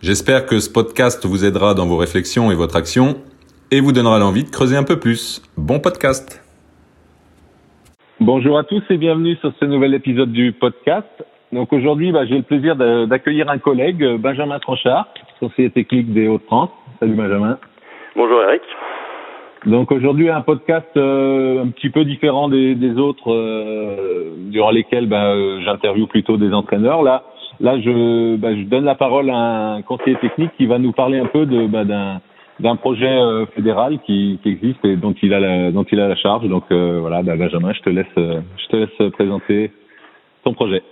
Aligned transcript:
J'espère 0.00 0.46
que 0.46 0.60
ce 0.60 0.72
podcast 0.72 1.26
vous 1.26 1.44
aidera 1.44 1.74
dans 1.74 1.84
vos 1.84 1.96
réflexions 1.96 2.52
et 2.52 2.54
votre 2.54 2.76
action 2.76 3.16
et 3.72 3.80
vous 3.80 3.90
donnera 3.90 4.20
l'envie 4.20 4.44
de 4.44 4.48
creuser 4.48 4.76
un 4.76 4.84
peu 4.84 5.00
plus. 5.00 5.42
Bon 5.56 5.80
podcast 5.80 6.40
Bonjour 8.20 8.58
à 8.58 8.62
tous 8.62 8.82
et 8.90 8.96
bienvenue 8.96 9.34
sur 9.36 9.52
ce 9.58 9.64
nouvel 9.64 9.94
épisode 9.94 10.30
du 10.30 10.52
podcast. 10.52 11.08
Donc 11.50 11.72
aujourd'hui, 11.72 12.12
bah, 12.12 12.26
j'ai 12.26 12.36
le 12.36 12.44
plaisir 12.44 12.76
d'accueillir 12.76 13.50
un 13.50 13.58
collègue, 13.58 14.04
Benjamin 14.18 14.60
Tranchard, 14.60 15.08
conseiller 15.40 15.70
technique 15.70 16.12
des 16.12 16.28
Hauts-de-France. 16.28 16.70
Salut 17.00 17.14
Benjamin. 17.14 17.58
Bonjour 18.14 18.40
Eric. 18.42 18.62
Donc 19.66 19.90
aujourd'hui 19.90 20.30
un 20.30 20.42
podcast 20.42 20.86
euh, 20.96 21.64
un 21.64 21.70
petit 21.70 21.90
peu 21.90 22.04
différent 22.04 22.48
des, 22.48 22.76
des 22.76 22.96
autres 22.98 23.32
euh, 23.32 24.30
durant 24.36 24.70
lesquels 24.70 25.08
bah, 25.08 25.32
euh, 25.32 25.60
j'interviewe 25.64 26.06
plutôt 26.06 26.36
des 26.36 26.52
entraîneurs. 26.52 27.02
Là, 27.02 27.24
là 27.60 27.80
je, 27.80 28.36
bah, 28.36 28.54
je 28.54 28.62
donne 28.62 28.84
la 28.84 28.94
parole 28.94 29.30
à 29.30 29.74
un 29.74 29.82
conseiller 29.82 30.16
technique 30.16 30.52
qui 30.56 30.66
va 30.66 30.78
nous 30.78 30.92
parler 30.92 31.18
un 31.18 31.26
peu 31.26 31.46
de 31.46 31.66
bah, 31.66 31.84
d'un 31.84 32.20
d'un 32.60 32.74
projet 32.74 33.16
fédéral 33.54 34.00
qui, 34.04 34.40
qui 34.42 34.48
existe 34.48 34.84
et 34.84 34.96
dont 34.96 35.14
il 35.22 35.32
a 35.32 35.38
la, 35.38 35.70
dont 35.70 35.84
il 35.84 36.00
a 36.00 36.08
la 36.08 36.16
charge. 36.16 36.48
Donc 36.48 36.64
voilà, 36.72 37.22
bah, 37.22 37.36
Benjamin, 37.36 37.72
je 37.72 37.80
te 37.82 37.88
laisse 37.88 38.06
je 38.16 38.66
te 38.68 38.76
laisse 38.76 39.12
présenter 39.12 39.70
ton 40.42 40.54
projet. 40.54 40.82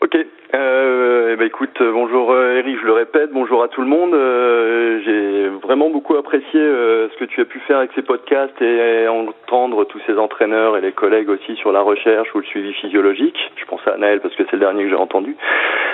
Ok. 0.00 0.16
Euh, 0.54 1.34
ben 1.34 1.46
écoute, 1.46 1.76
euh, 1.80 1.90
bonjour 1.92 2.30
euh, 2.30 2.58
Eric, 2.58 2.78
je 2.80 2.86
le 2.86 2.92
répète, 2.92 3.32
bonjour 3.32 3.64
à 3.64 3.68
tout 3.68 3.82
le 3.82 3.88
monde. 3.88 4.14
Euh, 4.14 5.00
j'ai 5.04 5.48
vraiment 5.60 5.90
beaucoup 5.90 6.14
apprécié 6.14 6.52
ce 6.52 7.16
que 7.18 7.24
tu 7.24 7.40
as 7.40 7.44
pu 7.44 7.58
faire 7.66 7.78
avec 7.78 7.90
ces 7.96 8.02
podcasts 8.02 8.62
et 8.62 9.08
entendre 9.08 9.84
tous 9.86 10.00
ces 10.06 10.16
entraîneurs 10.16 10.76
et 10.76 10.80
les 10.80 10.92
collègues 10.92 11.28
aussi 11.28 11.56
sur 11.56 11.72
la 11.72 11.80
recherche 11.80 12.32
ou 12.32 12.38
le 12.38 12.44
suivi 12.44 12.72
physiologique. 12.74 13.36
Je 13.56 13.64
pense 13.64 13.80
à 13.88 13.96
Naël 13.98 14.20
parce 14.20 14.36
que 14.36 14.44
c'est 14.44 14.52
le 14.52 14.60
dernier 14.60 14.84
que 14.84 14.90
j'ai 14.90 14.94
entendu. 14.94 15.36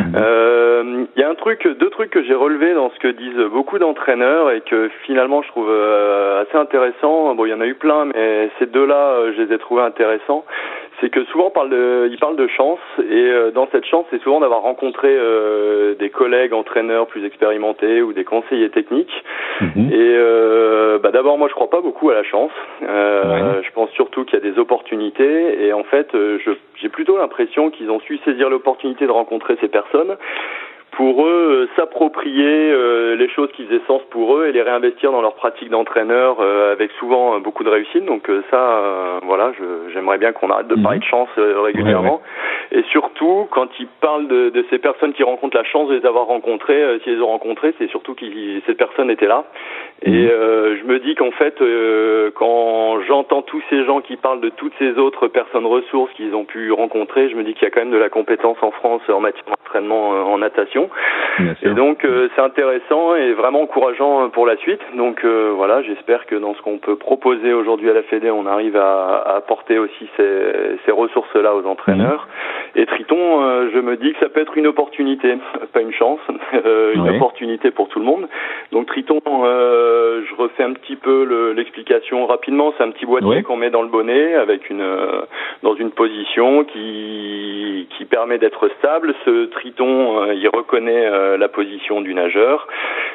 Mhm. 0.00 1.06
Il 1.16 1.20
y 1.20 1.25
a 1.25 1.30
un 1.30 1.34
truc, 1.34 1.66
deux 1.66 1.91
trucs 1.91 2.10
que 2.10 2.22
j'ai 2.22 2.34
relevés 2.34 2.75
dans 2.75 2.91
ce 2.91 2.98
que 2.98 3.08
disent 3.08 3.50
beaucoup 3.52 3.78
d'entraîneurs 3.78 4.50
et 4.50 4.60
que 4.60 4.91
finalement 5.06 5.42
je 5.42 5.48
trouve 5.48 5.70
assez 5.70 6.56
intéressant. 6.56 7.34
Bon, 7.34 7.47
il 7.47 7.50
y 7.50 7.55
en 7.55 7.60
a 7.60 7.66
eu 7.66 7.75
plein, 7.75 8.05
mais 8.05 8.50
ces 8.58 8.66
deux-là, 8.66 9.32
je 9.32 9.42
les 9.42 9.55
ai 9.55 9.58
trouvés 9.58 9.82
intéressants 9.82 10.44
c'est 11.00 11.11
que 11.11 11.25
souvent 11.27 11.47
on 11.47 11.50
parle 11.50 11.70
de, 11.70 12.09
il 12.11 12.19
parle 12.19 12.37
de 12.37 12.47
chance 12.47 12.78
et 12.98 13.03
euh, 13.12 13.50
dans 13.50 13.69
cette 13.73 13.84
chance, 13.87 14.06
c'est 14.11 14.23
souvent 14.23 14.41
d'avoir 14.41 14.62
rencontré 14.62 15.09
euh, 15.11 15.95
des 15.95 16.11
collègues 16.11 16.53
entraîneurs 16.53 17.06
plus 17.06 17.25
expérimentés 17.25 18.03
ou 18.03 18.12
des 18.12 18.25
conseillers 18.25 18.70
techniques. 18.70 19.25
Mhm. 19.61 19.91
Et 19.92 20.15
euh, 20.17 20.98
bah, 20.98 21.11
d'abord, 21.11 21.39
moi, 21.39 21.48
je 21.48 21.55
crois 21.55 21.70
pas 21.70 21.81
beaucoup 21.81 22.11
à 22.11 22.15
la 22.15 22.22
chance. 22.22 22.53
Je 22.81 23.70
pense 23.72 23.91
surtout 23.91 24.25
qu'il 24.25 24.39
y 24.39 24.42
a 24.42 24.50
des 24.50 24.59
opportunités 24.59 25.67
et 25.67 25.72
en 25.72 25.84
fait, 25.84 26.09
j'ai 26.77 26.89
plutôt 26.89 27.17
l'impression 27.17 27.70
qu'ils 27.70 27.91
ont 27.91 28.00
su 28.00 28.19
saisir 28.25 28.50
l'opportunité 28.50 29.06
de 29.06 29.12
rencontrer 29.12 29.56
ces 29.61 29.69
personnes 29.69 30.17
pour 30.97 31.27
eux 31.27 31.45
euh, 31.64 31.69
s'approprier 31.77 32.70
euh, 32.73 33.17
les 33.17 33.28
choses 33.28 33.50
qui 33.53 33.64
faisaient 33.64 33.81
sens 33.87 34.03
pour 34.11 34.37
eux 34.37 34.47
et 34.47 34.53
les 34.53 34.62
réinvestir 34.62 35.12
dans 35.12 35.23
leur 35.23 35.34
pratique 35.34 35.69
d'entraîneur 35.70 36.37
euh, 36.41 36.73
avec 36.73 36.91
souvent 36.92 37.39
beaucoup 37.41 37.64
de 37.64 37.69
réussite. 37.69 38.05
Donc 38.05 38.31
ça, 38.50 39.20
voilà, 39.25 39.53
j'aimerais 39.92 40.19
bien 40.19 40.33
qu'on 40.33 40.50
arrête 40.50 40.69
de 40.69 40.81
parler 40.83 40.99
de 40.99 41.05
chance 41.05 41.28
régulièrement. 41.37 42.21
Et 42.72 42.82
surtout, 42.91 43.47
quand 43.50 43.69
ils 43.78 43.87
parlent 44.00 44.27
de, 44.27 44.50
de, 44.50 44.65
ces 44.71 44.78
personnes 44.78 45.12
qui 45.12 45.22
rencontrent 45.22 45.56
la 45.56 45.65
chance 45.65 45.88
de 45.88 45.97
les 45.97 46.06
avoir 46.06 46.27
rencontrées, 46.27 46.82
si 47.05 47.11
les 47.11 47.21
ont 47.21 47.28
rencontrées, 47.28 47.75
c'est 47.78 47.88
surtout 47.91 48.15
que 48.15 48.25
ces 48.66 48.75
personnes 48.75 49.11
étaient 49.11 49.26
là. 49.26 49.44
Et 50.03 50.11
mhm. 50.11 50.78
je 50.81 50.84
me 50.84 50.99
dis 50.99 51.15
qu'en 51.15 51.31
fait, 51.31 51.62
quand 52.34 53.00
j'entends 53.06 53.43
tous 53.43 53.62
ces 53.71 53.84
gens 53.84 54.00
qui 54.00 54.16
parlent 54.16 54.41
de 54.41 54.50
toutes 54.50 54.75
ces 54.78 54.99
autres 54.99 55.28
personnes 55.28 55.66
ressources 55.66 56.12
qu'ils 56.15 56.34
ont 56.34 56.44
pu 56.44 56.72
rencontrer, 56.72 57.28
je 57.28 57.37
me 57.37 57.44
dis 57.44 57.55
qu'il 57.55 57.65
y 57.65 57.66
a 57.66 57.71
quand 57.71 57.81
même 57.81 57.93
de 57.93 57.99
la 57.99 58.09
compétence 58.09 58.59
en 58.62 58.71
France 58.71 59.03
en 59.09 59.21
matière 59.21 59.44
d'entraînement 59.47 60.11
en 60.11 60.38
natation. 60.38 60.84
Et 61.62 61.71
donc 61.71 62.05
euh, 62.05 62.28
c'est 62.34 62.43
intéressant 62.43 63.15
et 63.17 63.33
vraiment 63.33 63.62
encourageant 63.62 64.28
pour 64.31 64.47
la 64.47 64.56
suite. 64.56 64.81
Donc 64.97 65.25
euh, 65.25 65.53
voilà, 65.55 65.83
j'espère 65.83 66.27
que 66.27 66.37
dans 66.37 66.55
ce 66.55 66.62
qu'on 66.62 66.78
peut 66.78 66.97
proposer 66.97 67.53
aujourd'hui 67.53 67.91
à 67.91 67.95
la 67.95 68.03
Fédé, 68.03 68.31
on 68.31 68.47
arrive 68.47 68.77
à, 68.77 69.23
à 69.27 69.37
apporter 69.37 69.78
aussi 69.78 70.09
ces, 70.17 70.78
ces 70.84 70.93
ressources-là 70.93 71.55
aux 71.55 71.67
entraîneurs. 71.67 72.28
Mhm. 72.28 72.83
Et 72.83 72.87
Triton, 72.87 73.43
euh, 73.43 73.71
je 73.73 73.78
me 73.78 73.97
dis 73.97 74.12
que 74.12 74.19
ça 74.21 74.28
peut 74.28 74.41
être 74.41 74.56
une 74.56 74.67
opportunité, 74.67 75.39
pas 75.73 75.81
une 75.81 75.93
chance, 75.93 76.21
une 76.94 77.09
opportunité 77.09 77.71
pour 77.71 77.89
tout 77.89 77.99
le 77.99 78.05
monde. 78.05 78.28
Donc 78.73 78.87
Triton, 78.87 79.21
je 79.25 80.34
refais 80.37 80.62
un 80.62 80.73
petit 80.73 80.97
peu 80.97 81.53
l'explication 81.56 82.27
rapidement. 82.27 82.73
C'est 82.77 82.84
un 82.84 82.91
petit 82.91 83.06
boîtier 83.06 83.43
qu'on 83.43 83.56
met 83.56 83.71
dans 83.71 83.83
le 83.83 83.89
bonnet 83.89 84.34
avec 84.34 84.71
une 84.71 84.84
dans 85.62 85.75
une 85.75 85.91
position 85.91 86.65
qui 86.65 87.89
qui 87.97 88.05
permet 88.05 88.39
d'être 88.39 88.69
stable. 88.78 89.15
Ce 89.25 89.47
Triton, 89.47 90.33
il 90.33 90.49
reconnaît 90.49 90.74
connaît 90.75 91.07
euh, 91.07 91.37
la 91.37 91.47
position 91.47 92.01
du 92.01 92.15
nageur. 92.15 92.67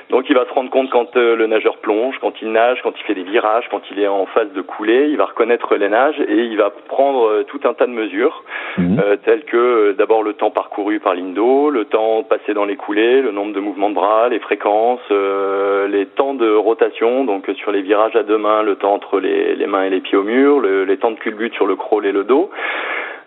Donc 0.10 0.30
il 0.30 0.36
va 0.36 0.46
se 0.46 0.54
rendre 0.54 0.70
compte 0.70 0.90
quand 0.90 1.18
euh, 1.18 1.36
le 1.36 1.46
nageur 1.46 1.76
plonge, 1.80 2.16
quand 2.22 2.42
il 2.42 2.54
nage, 2.54 2.80
quand 2.84 2.94
il 2.98 3.04
fait 3.04 3.16
des 3.16 3.24
virages, 3.24 3.66
quand 3.70 3.82
il 3.92 4.00
est 4.00 4.08
en 4.08 4.26
phase 4.28 4.50
de 4.54 4.62
coulée, 4.62 5.08
il 5.10 5.18
va 5.18 5.26
reconnaître 5.26 5.76
les 5.76 5.90
nages 5.90 6.18
et 6.22 6.38
il 6.38 6.56
va 6.56 6.70
prendre 6.70 7.28
euh, 7.28 7.44
tout 7.44 7.60
un 7.66 7.74
tas 7.74 7.86
de 7.86 7.92
mesures, 7.92 8.46
mhm. 8.78 9.02
telles 9.26 9.44
que 9.44 9.92
d'abord 9.98 10.24
le 10.24 10.34
temps 10.34 10.52
parcouru 10.52 11.02
par 11.02 11.16
l'indo, 11.16 11.70
le 11.70 11.84
temps 11.84 12.24
passé 12.24 12.54
dans 12.54 12.64
les 12.64 12.78
coulées, 12.78 13.22
le 13.22 13.32
nombre 13.32 13.52
de 13.52 13.60
mouvements 13.60 13.90
de 13.90 13.96
bras, 13.96 14.30
les 14.30 14.40
fréquences, 14.40 15.10
les 15.10 16.06
temps 16.06 16.36
de 16.36 16.50
rotation, 16.50 17.26
donc 17.26 17.52
sur 17.58 17.72
les 17.74 17.82
virages 17.82 18.16
à 18.16 18.24
deux 18.24 18.38
mains, 18.38 18.64
le 18.64 18.76
temps 18.76 18.94
entre 18.94 19.20
les, 19.20 19.56
les 19.56 19.68
mains 19.68 19.84
et 19.84 19.90
les 19.90 20.00
pieds 20.00 20.18
au 20.18 20.24
mur, 20.24 20.62
les 20.62 20.98
temps 20.98 21.12
de 21.12 21.20
culbute 21.20 21.54
sur 21.56 21.68
le 21.68 21.76
crawl 21.76 22.06
et 22.06 22.14
le 22.14 22.24
dos. 22.24 22.50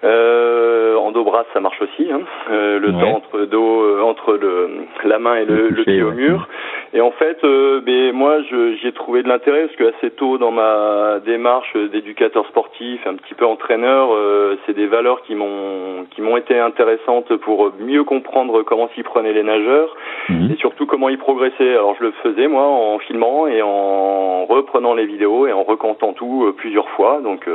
Euh, 0.04 0.96
en 0.96 1.12
dos 1.12 1.24
bras 1.24 1.44
ça 1.52 1.60
marche 1.60 1.80
aussi. 1.80 2.10
Hein. 2.10 2.20
Euh, 2.50 2.78
le 2.78 2.92
temps 2.92 3.16
entre 3.16 3.44
dos, 3.44 3.82
euh, 3.82 4.02
entre 4.02 4.34
le, 4.34 4.70
la 5.04 5.18
main 5.18 5.36
et 5.36 5.44
le, 5.44 5.68
le 5.68 5.84
pied 5.84 6.02
au 6.02 6.12
mur. 6.12 6.48
Et 6.94 7.00
en 7.00 7.10
fait, 7.10 7.42
euh, 7.42 7.80
ben, 7.80 8.12
moi, 8.12 8.42
j'y 8.42 8.86
ai 8.86 8.92
trouvé 8.92 9.22
de 9.22 9.28
l'intérêt 9.28 9.62
parce 9.62 9.76
que 9.76 9.96
assez 9.96 10.10
tôt 10.10 10.36
dans 10.36 10.50
ma 10.50 11.20
démarche 11.24 11.74
d'éducateur 11.74 12.46
sportif, 12.48 13.00
un 13.06 13.14
petit 13.14 13.32
peu 13.32 13.46
entraîneur, 13.46 14.10
euh, 14.12 14.58
c'est 14.66 14.74
des 14.74 14.86
valeurs 14.86 15.22
qui 15.22 15.34
m'ont 15.34 16.04
qui 16.10 16.20
m'ont 16.20 16.36
été 16.36 16.58
intéressantes 16.58 17.34
pour 17.36 17.72
mieux 17.80 18.04
comprendre 18.04 18.62
comment 18.62 18.90
s'y 18.94 19.02
prenaient 19.02 19.32
les 19.32 19.42
nageurs 19.42 19.96
mhm. 20.28 20.50
et 20.52 20.56
surtout 20.56 20.84
comment 20.84 21.08
ils 21.08 21.18
progressaient. 21.18 21.70
Alors 21.70 21.96
je 21.98 22.04
le 22.04 22.12
faisais 22.22 22.46
moi 22.46 22.64
en 22.64 22.98
filmant 22.98 23.46
et 23.46 23.62
en 23.62 24.44
reprenant 24.44 24.92
les 24.92 25.06
vidéos 25.06 25.46
et 25.46 25.52
en 25.52 25.62
recantant 25.62 26.12
tout 26.12 26.44
euh, 26.44 26.52
plusieurs 26.52 26.88
fois. 26.90 27.20
Donc 27.22 27.48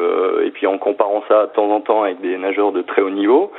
et 0.44 0.50
puis 0.50 0.66
en 0.66 0.78
comparant 0.78 1.24
ça 1.28 1.46
de 1.46 1.52
temps 1.52 1.70
en 1.70 1.82
temps 1.82 2.04
avec 2.04 2.22
des 2.22 2.37
nageurs 2.38 2.72
de 2.72 2.82
très 2.82 3.02
haut 3.02 3.10
niveau 3.10 3.52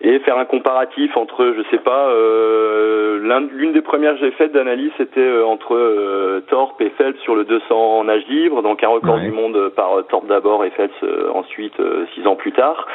et 0.00 0.20
faire 0.20 0.38
un 0.38 0.44
comparatif 0.44 1.16
entre, 1.16 1.54
je 1.56 1.62
sais 1.70 1.82
pas, 1.82 2.08
euh, 2.08 3.18
l'une 3.52 3.72
des 3.72 3.82
premières 3.82 4.14
que 4.14 4.20
j'ai 4.20 4.30
faites 4.32 4.52
d'analyse, 4.52 4.92
c'était 4.96 5.20
euh, 5.20 5.44
entre 5.44 5.74
euh, 5.74 6.40
Torp 6.48 6.80
et 6.80 6.90
Phelps 6.90 7.20
sur 7.22 7.34
le 7.34 7.44
200 7.44 7.74
en 7.74 8.04
nage 8.04 8.24
libre, 8.28 8.62
donc 8.62 8.82
un 8.84 8.88
record 8.88 9.18
du 9.18 9.32
monde 9.32 9.70
par 9.74 10.04
Torp 10.08 10.26
d'abord 10.26 10.64
et 10.64 10.70
Phelps 10.70 11.04
ensuite, 11.34 11.74
six 12.14 12.26
ans 12.26 12.36
plus 12.36 12.52
tard. 12.52 12.86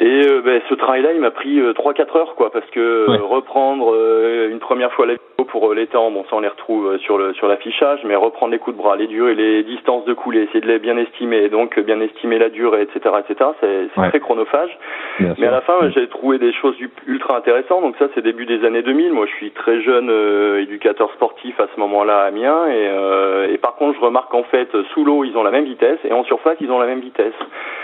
Et 0.00 0.22
ben, 0.44 0.60
ce 0.68 0.74
travail-là, 0.74 1.12
il 1.12 1.20
m'a 1.20 1.30
pris 1.30 1.60
trois 1.74 1.94
quatre 1.94 2.16
heures, 2.16 2.34
quoi, 2.34 2.50
parce 2.50 2.68
que 2.70 3.06
reprendre 3.22 3.94
une 4.50 4.58
première 4.58 4.92
fois 4.92 5.06
la 5.06 5.14
pour 5.54 5.70
euh, 5.70 5.74
les 5.74 5.86
temps, 5.86 6.10
bon 6.10 6.24
ça 6.24 6.36
on 6.36 6.40
les 6.40 6.48
retrouve 6.48 6.88
euh, 6.88 6.98
sur 6.98 7.16
le 7.16 7.32
sur 7.34 7.46
l'affichage, 7.46 8.00
mais 8.04 8.16
reprendre 8.16 8.52
les 8.52 8.58
coups 8.58 8.76
de 8.76 8.82
bras, 8.82 8.96
les 8.96 9.06
durées, 9.06 9.36
les 9.36 9.62
distances 9.62 10.04
de 10.04 10.12
coulée, 10.12 10.42
essayer 10.42 10.60
de 10.60 10.66
les 10.66 10.80
bien 10.80 10.96
estimer, 10.96 11.48
donc 11.48 11.78
bien 11.78 12.00
estimer 12.00 12.38
la 12.38 12.48
durée, 12.48 12.82
etc., 12.82 13.14
etc. 13.20 13.50
C'est 13.60 14.08
très 14.08 14.18
chronophage. 14.20 14.76
mais 15.20 15.46
à 15.46 15.52
la 15.52 15.60
fin, 15.60 15.90
j'ai 15.90 16.08
trouvé 16.08 16.38
des 16.38 16.52
choses 16.52 16.74
ultra 17.06 17.36
intéressantes. 17.36 17.82
Donc 17.82 17.94
ça, 17.98 18.06
c'est 18.14 18.22
début 18.22 18.46
des 18.46 18.64
années 18.64 18.82
2000. 18.82 19.12
Moi, 19.12 19.26
je 19.26 19.34
suis 19.36 19.50
très 19.52 19.80
jeune 19.82 20.10
euh, 20.10 20.60
éducateur 20.62 21.12
sportif 21.12 21.58
à 21.60 21.68
ce 21.72 21.78
moment-là 21.80 22.22
à 22.22 22.24
Amiens, 22.24 22.66
et, 22.68 23.54
et 23.54 23.58
par 23.58 23.76
contre, 23.76 23.98
je 23.98 24.04
remarque 24.04 24.30
qu'en 24.30 24.42
fait, 24.42 24.68
sous 24.92 25.04
l'eau, 25.04 25.22
ils 25.22 25.36
ont 25.36 25.44
la 25.44 25.52
même 25.52 25.64
vitesse, 25.64 25.98
et 26.04 26.12
en 26.12 26.24
surface, 26.24 26.56
ils 26.60 26.70
ont 26.70 26.80
la 26.80 26.86
même 26.86 27.00
vitesse. 27.00 27.34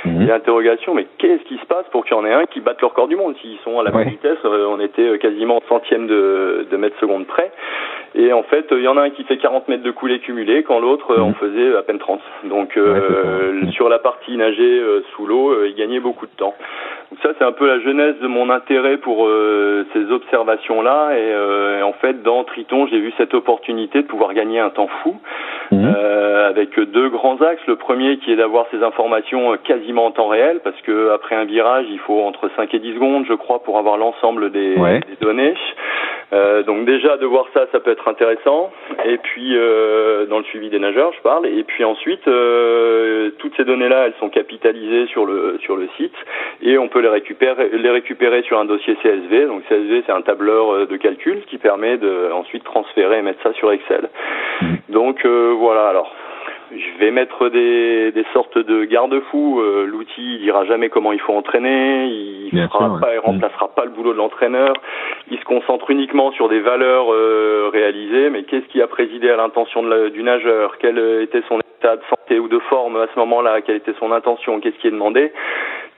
Mhm. 0.05 0.27
l'interrogation, 0.27 0.95
mais 0.95 1.07
qu'est-ce 1.19 1.43
qui 1.45 1.59
se 1.59 1.67
passe 1.67 1.85
pour 1.91 2.00
qu'il 2.03 2.17
y 2.17 2.19
en 2.19 2.25
ait 2.25 2.33
un 2.33 2.47
qui 2.47 2.61
batte 2.61 2.81
le 2.81 2.89
record 2.89 3.09
du 3.09 3.17
monde 3.17 3.35
S'ils 3.41 3.59
sont 3.65 3.79
à 3.79 3.83
la 3.83 3.91
même 3.91 4.09
vitesse, 4.09 4.39
on 4.45 4.81
était 4.81 5.19
quasiment 5.19 5.59
en 5.59 5.63
centième 5.69 6.07
de, 6.07 6.67
de 6.71 6.77
mètre 6.77 6.99
seconde 6.99 7.27
près. 7.27 7.51
Et 8.15 8.33
en 8.33 8.43
fait, 8.43 8.67
il 8.73 8.83
y 8.83 8.89
en 8.89 8.97
a 8.97 9.03
un 9.03 9.11
qui 9.11 9.25
fait 9.25 9.37
40 9.37 9.69
mètres 9.69 9.83
de 9.83 9.91
coulée 9.91 10.19
cumulée, 10.19 10.63
quand 10.63 10.81
l'autre 10.81 11.19
en 11.19 11.33
faisait 11.35 11.77
à 11.77 11.83
peine 11.83 11.99
30. 11.99 12.21
Donc 12.45 12.79
sur 13.73 13.89
la 13.89 13.99
partie 13.99 14.37
nager 14.37 14.83
sous 15.15 15.27
l'eau, 15.27 15.65
il 15.65 15.75
gagnait 15.75 16.01
beaucoup 16.01 16.27
de 16.27 16.33
temps. 16.37 16.55
Donc 17.11 17.21
ça, 17.23 17.31
c'est 17.39 17.45
un 17.45 17.53
peu 17.53 17.67
la 17.67 17.81
genèse 17.81 18.17
de 18.21 18.27
mon 18.27 18.51
intérêt 18.51 18.97
pour 18.97 19.29
ces 19.93 20.11
observations-là. 20.11 21.11
Et, 21.17 21.83
en 21.83 21.93
fait, 21.93 22.23
dans 22.23 22.43
Triton, 22.45 22.89
j'ai 22.89 22.99
vu 22.99 23.13
cette 23.17 23.35
opportunité 23.35 24.03
de 24.03 24.07
pouvoir 24.07 24.35
gagner 24.35 24.59
un 24.59 24.71
temps 24.71 24.89
fou. 25.03 25.17
Mhm. 25.73 25.95
Euh, 25.97 26.49
avec 26.49 26.79
deux 26.79 27.09
grands 27.09 27.41
axes. 27.41 27.65
Le 27.67 27.77
premier 27.77 28.19
qui 28.19 28.33
est 28.33 28.37
d'avoir 28.37 28.67
ces 28.71 28.83
informations 28.83 29.57
quasiment 29.63 30.07
en 30.07 30.11
temps 30.11 30.29
réel, 30.29 30.61
parce 30.65 30.81
que 30.83 31.11
après 31.11 31.37
un 31.37 31.45
virage, 31.45 31.87
il 31.91 31.99
faut 32.01 32.21
entre 32.23 32.51
5 32.57 32.75
et 32.75 32.79
10 32.81 32.95
secondes, 32.95 33.25
je 33.29 33.35
crois, 33.35 33.63
pour 33.63 33.79
avoir 33.79 33.97
l'ensemble 33.97 34.51
des, 34.51 34.75
des, 34.75 35.17
données. 35.21 35.55
Euh, 36.33 36.63
donc 36.63 36.85
déjà 36.85 37.17
de 37.17 37.27
voir 37.27 37.47
ça, 37.53 37.67
ça 37.73 37.81
peut 37.81 37.91
être 37.91 38.09
intéressant. 38.09 38.73
Et 39.05 39.19
puis 39.19 39.57
euh, 39.57 40.27
dans 40.27 40.39
le 40.39 40.45
suivi 40.45 40.71
des 40.71 40.79
nageurs, 40.79 41.13
je 41.13 41.21
parle. 41.23 41.47
Et 41.47 41.65
puis 41.65 41.85
ensuite, 41.85 42.27
euh, 42.29 43.31
toutes 43.39 43.57
ces 43.57 43.65
données-là, 43.65 44.07
elles 44.07 44.15
sont 44.21 44.29
capitalisées 44.29 45.07
sur 45.07 45.27
le 45.27 45.59
sur 45.63 45.77
le 45.77 45.89
site 45.97 46.15
et 46.63 46.79
on 46.79 46.89
peut 46.89 47.01
les 47.01 47.09
récupérer 47.09 47.71
les 47.73 47.91
récupérer 47.91 48.43
sur 48.43 48.59
un 48.59 48.65
dossier 48.65 48.97
CSV. 49.03 49.47
Donc 49.47 49.63
CSV, 49.69 50.05
c'est 50.07 50.13
un 50.13 50.23
tableur 50.23 50.75
euh, 50.75 50.87
de 50.87 50.97
calcul 50.97 51.43
qui 51.47 51.59
permet 51.59 51.97
de 51.97 52.31
ensuite 52.33 52.65
transférer 52.65 53.19
et 53.19 53.23
mettre 53.23 53.43
ça 53.43 53.53
sur 53.55 53.73
Excel. 53.73 54.09
Mmh. 54.61 54.67
Donc 54.91 55.25
euh, 55.25 55.55
voilà. 55.57 55.89
Alors 55.89 56.15
je 56.71 56.99
vais 56.99 57.11
mettre 57.11 57.49
des, 57.49 58.13
des 58.13 58.25
sortes 58.33 58.59
de 58.59 58.85
garde-fous. 58.85 59.61
Euh, 59.61 59.87
l'outil, 59.87 60.37
il 60.37 60.41
dira 60.41 60.65
jamais 60.65 60.89
comment 60.89 61.13
il 61.13 61.21
faut 61.21 61.33
entraîner. 61.33 62.07
Il 62.07 62.69
fera 62.69 62.99
pas, 63.01 63.15
il 63.15 63.19
remplacera 63.19 63.69
pas 63.69 63.85
le 63.85 63.91
boulot 63.91 64.13
de 64.13 64.19
l'entraîneur. 64.19 64.75
Il 65.31 65.39
se 65.39 65.45
concentre 65.45 65.91
uniquement 65.91 66.33
sur 66.33 66.49
des 66.49 66.61
valeurs 66.61 67.13
euh, 67.13 67.71
réalisées. 67.73 68.31
Mais 68.31 68.45
qu'est-ce 68.45 68.67
qui 68.67 68.81
a 68.83 68.87
présidé 68.87 69.31
à 69.31 69.37
l'intention 69.37 69.83
du 70.11 70.23
nageur? 70.23 70.79
Quel 70.79 70.99
était 71.23 71.43
son 71.49 71.59
état 71.59 71.97
de 71.97 72.03
santé 72.09 72.39
ou 72.39 72.49
de 72.49 72.59
forme 72.59 72.97
à 72.97 73.07
ce 73.13 73.19
moment-là? 73.19 73.61
Quelle 73.63 73.77
était 73.77 73.95
son 73.99 74.13
intention? 74.13 74.61
Qu'est-ce 74.61 74.77
qui 74.79 74.89
est 74.89 74.93
demandé? 74.93 75.33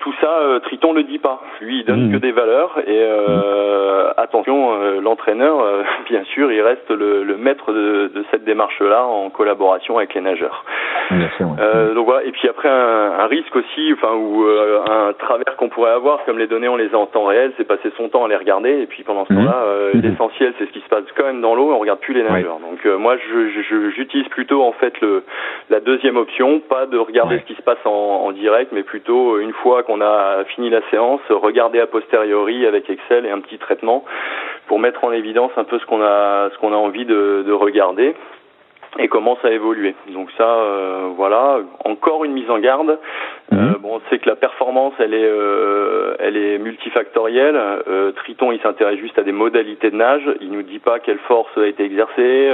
Tout 0.03 0.13
ça, 0.21 0.27
euh, 0.27 0.59
Triton 0.59 0.93
le 0.93 1.05
dit 1.05 1.19
pas. 1.19 1.41
Lui, 1.61 1.79
il 1.79 1.85
donne 1.85 2.09
mmh. 2.09 2.13
que 2.13 2.17
des 2.19 2.33
valeurs 2.33 2.77
et 2.87 2.91
euh, 2.91 4.09
mmh. 4.09 4.15
attention, 4.17 4.73
euh, 4.75 5.01
l'entraîneur, 5.01 5.61
euh, 5.61 5.83
bien 6.11 6.25
sûr, 6.25 6.51
il 6.51 6.61
reste 6.61 6.91
le, 6.91 7.23
le 7.23 7.37
maître 7.37 7.73
de, 7.73 8.11
de 8.13 8.25
cette 8.33 8.45
démarche-là 8.45 9.07
en 9.07 9.31
collaboration 9.31 9.99
avec 9.99 10.13
les 10.15 10.21
nageurs. 10.21 10.65
donc 11.95 12.05
voilà. 12.07 12.25
Et 12.25 12.33
puis 12.33 12.49
après, 12.49 12.69
un, 12.69 13.13
un 13.21 13.27
risque 13.27 13.55
aussi, 13.55 13.93
enfin 13.93 14.15
ou 14.15 14.45
un 14.45 15.13
travers 15.13 15.57
qu'on 15.57 15.69
pourrait 15.69 15.93
avoir, 15.93 16.25
comme 16.25 16.39
les 16.39 16.49
données, 16.49 16.69
on 16.69 16.77
les 16.77 16.93
a 16.95 16.99
en 16.99 17.07
temps 17.07 17.25
réel, 17.25 17.53
c'est 17.57 17.65
passer 17.65 17.93
son 17.97 18.09
temps 18.09 18.25
à 18.25 18.29
les 18.29 18.37
regarder 18.37 18.83
et 18.83 18.87
puis 18.87 19.05
pendant 19.05 19.25
ce 19.27 19.33
mmh. 19.33 19.37
temps-là, 19.37 19.65
l'essentiel, 19.95 20.53
c'est 20.59 20.67
ce 20.67 20.73
qui 20.73 20.81
se 20.81 20.89
passe 20.89 21.05
quand 21.17 21.25
même 21.25 21.41
dans 21.41 21.55
l'eau. 21.55 21.73
On 21.73 21.79
regarde 21.79 22.01
plus 22.01 22.15
les 22.15 22.25
nageurs. 22.25 22.59
Donc 22.59 22.85
moi, 22.99 23.17
j'utilise 23.95 24.29
plutôt 24.29 24.65
en 24.65 24.73
fait 24.73 25.01
le 25.01 25.23
la 25.71 25.79
deuxième 25.79 26.17
option, 26.17 26.59
pas 26.59 26.87
de 26.87 26.99
regarder 26.99 27.39
ce 27.39 27.45
qui 27.45 27.55
se 27.55 27.63
passe 27.63 27.85
en, 27.85 27.91
en 27.91 28.33
direct, 28.33 28.73
mais 28.73 28.83
plutôt 28.83 29.39
une 29.39 29.53
fois 29.53 29.85
qu'on 29.85 29.92
on 29.93 30.01
a 30.01 30.45
fini 30.55 30.71
la 30.71 30.81
séance, 30.91 31.21
regarder 31.29 31.81
a 31.81 31.87
posteriori 31.87 32.67
avec 32.67 32.89
Excel 32.89 33.27
et 33.27 33.31
un 33.31 33.41
petit 33.41 33.59
traitement 33.59 34.05
pour 34.67 34.79
mettre 34.79 35.05
en 35.05 35.13
évidence 35.13 35.53
un 35.57 35.65
peu 35.65 35.79
ce 35.79 35.87
qu'on 35.87 36.03
a, 36.03 36.51
envie 36.63 37.05
de, 37.05 37.45
de 37.47 37.53
regarder 37.53 38.15
et 38.99 39.09
comment 39.09 39.39
ça 39.41 39.49
a 39.49 39.51
évolué. 39.51 39.95
Donc 40.09 40.31
ça, 40.37 40.45
euh, 40.45 41.11
voilà, 41.17 41.61
encore 41.85 42.25
une 42.25 42.33
mise 42.33 42.51
en 42.51 42.59
garde. 42.59 42.99
Euh, 43.53 43.57
mhm. 43.57 43.77
bon, 43.81 43.97
on 43.97 44.11
sait 44.11 44.19
que 44.19 44.29
la 44.29 44.37
performance, 44.37 44.95
elle 44.99 45.15
est, 45.15 45.25
euh, 45.25 46.15
elle 46.19 46.37
est 46.37 46.59
multifactorielle. 46.59 47.59
Triton, 48.17 48.53
il 48.53 48.61
s'intéresse 48.61 48.99
juste 48.99 49.19
à 49.19 49.23
des 49.23 49.33
modalités 49.33 49.91
de 49.91 49.97
nage. 49.97 50.23
Il 50.41 50.51
nous 50.51 50.63
dit 50.63 50.79
pas 50.79 51.01
quelle 51.01 51.19
force 51.19 51.51
a 51.57 51.67
été 51.67 51.85
exercée, 51.85 52.51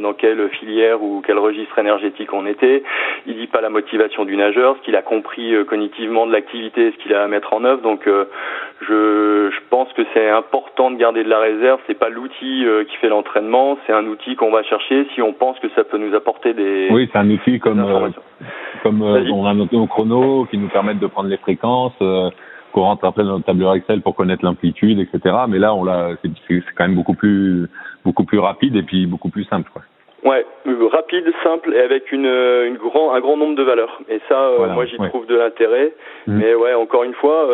dans 0.00 0.12
quelle 0.14 0.48
filière 0.50 1.02
ou 1.02 1.22
quel 1.24 1.38
registre 1.38 1.78
énergétique 1.78 2.32
on 2.32 2.46
était. 2.46 2.82
Il 3.26 3.36
dit 3.36 3.46
pas 3.46 3.60
la 3.60 3.70
motivation 3.70 4.24
du 4.24 4.36
nageur, 4.36 4.76
ce 4.78 4.84
qu'il 4.84 4.96
a 4.96 5.02
compris 5.02 5.54
cognitivement 5.66 6.26
de 6.26 6.32
l'activité, 6.32 6.92
ce 6.92 7.02
qu'il 7.02 7.14
a 7.14 7.22
à 7.22 7.28
mettre 7.28 7.52
en 7.52 7.64
œuvre. 7.64 7.82
Donc, 7.82 8.06
je, 8.06 9.50
je 9.50 9.60
pense 9.68 9.92
que 9.92 10.02
c'est 10.14 10.28
important 10.28 10.90
de 10.90 10.96
garder 10.96 11.22
de 11.22 11.28
la 11.28 11.38
réserve. 11.38 11.80
C'est 11.86 11.98
pas 11.98 12.08
l'outil 12.08 12.64
qui 12.88 12.96
fait 12.96 13.08
l'entraînement, 13.08 13.78
c'est 13.86 13.92
un 13.92 14.06
outil 14.06 14.36
qu'on 14.36 14.50
va 14.50 14.62
chercher 14.62 15.06
si 15.14 15.22
on 15.22 15.32
pense 15.32 15.58
que 15.58 15.68
ça 15.74 15.84
peut 15.84 15.98
nous 15.98 16.14
apporter 16.14 16.54
des. 16.54 16.88
Oui, 16.90 17.08
c'est 17.12 17.18
un 17.18 17.30
outil 17.30 17.58
comme 17.58 17.80
euh, 17.80 18.08
comme 18.82 19.02
euh, 19.02 19.30
on 19.32 19.46
a 19.46 19.54
nos 19.54 19.86
chrono 19.86 20.46
qui 20.50 20.58
nous 20.58 20.68
permettent 20.68 20.98
de 20.98 21.06
prendre 21.06 21.28
les 21.28 21.38
fréquences. 21.38 21.94
Euh, 22.02 22.30
qu'on 22.72 22.82
rentre 22.82 23.04
après 23.04 23.24
dans 23.24 23.32
notre 23.32 23.46
tableur 23.46 23.74
Excel 23.74 24.00
pour 24.00 24.14
connaître 24.14 24.44
l'amplitude, 24.44 25.00
etc. 25.00 25.34
Mais 25.48 25.58
là, 25.58 25.74
on 25.74 25.82
l'a, 25.82 26.10
c'est, 26.22 26.62
quand 26.76 26.84
même 26.84 26.94
beaucoup 26.94 27.14
plus, 27.14 27.66
beaucoup 28.04 28.22
plus 28.22 28.38
rapide 28.38 28.76
et 28.76 28.84
puis 28.84 29.06
beaucoup 29.06 29.28
plus 29.28 29.42
simple. 29.46 29.68
Quoi. 29.72 29.82
Ouais, 30.22 30.46
rapide, 30.92 31.24
simple 31.42 31.74
et 31.74 31.80
avec 31.80 32.12
une, 32.12 32.26
une 32.26 32.76
grand, 32.76 33.12
un 33.12 33.18
grand 33.18 33.36
nombre 33.36 33.56
de 33.56 33.64
valeurs. 33.64 34.00
Et 34.08 34.20
ça, 34.28 34.52
moi, 34.72 34.84
j'y 34.86 34.98
trouve 34.98 35.26
de 35.26 35.34
l'intérêt. 35.34 35.92
Mmh. 36.28 36.38
Mais 36.38 36.54
ouais, 36.54 36.74
encore 36.74 37.02
une 37.02 37.14
fois, 37.14 37.48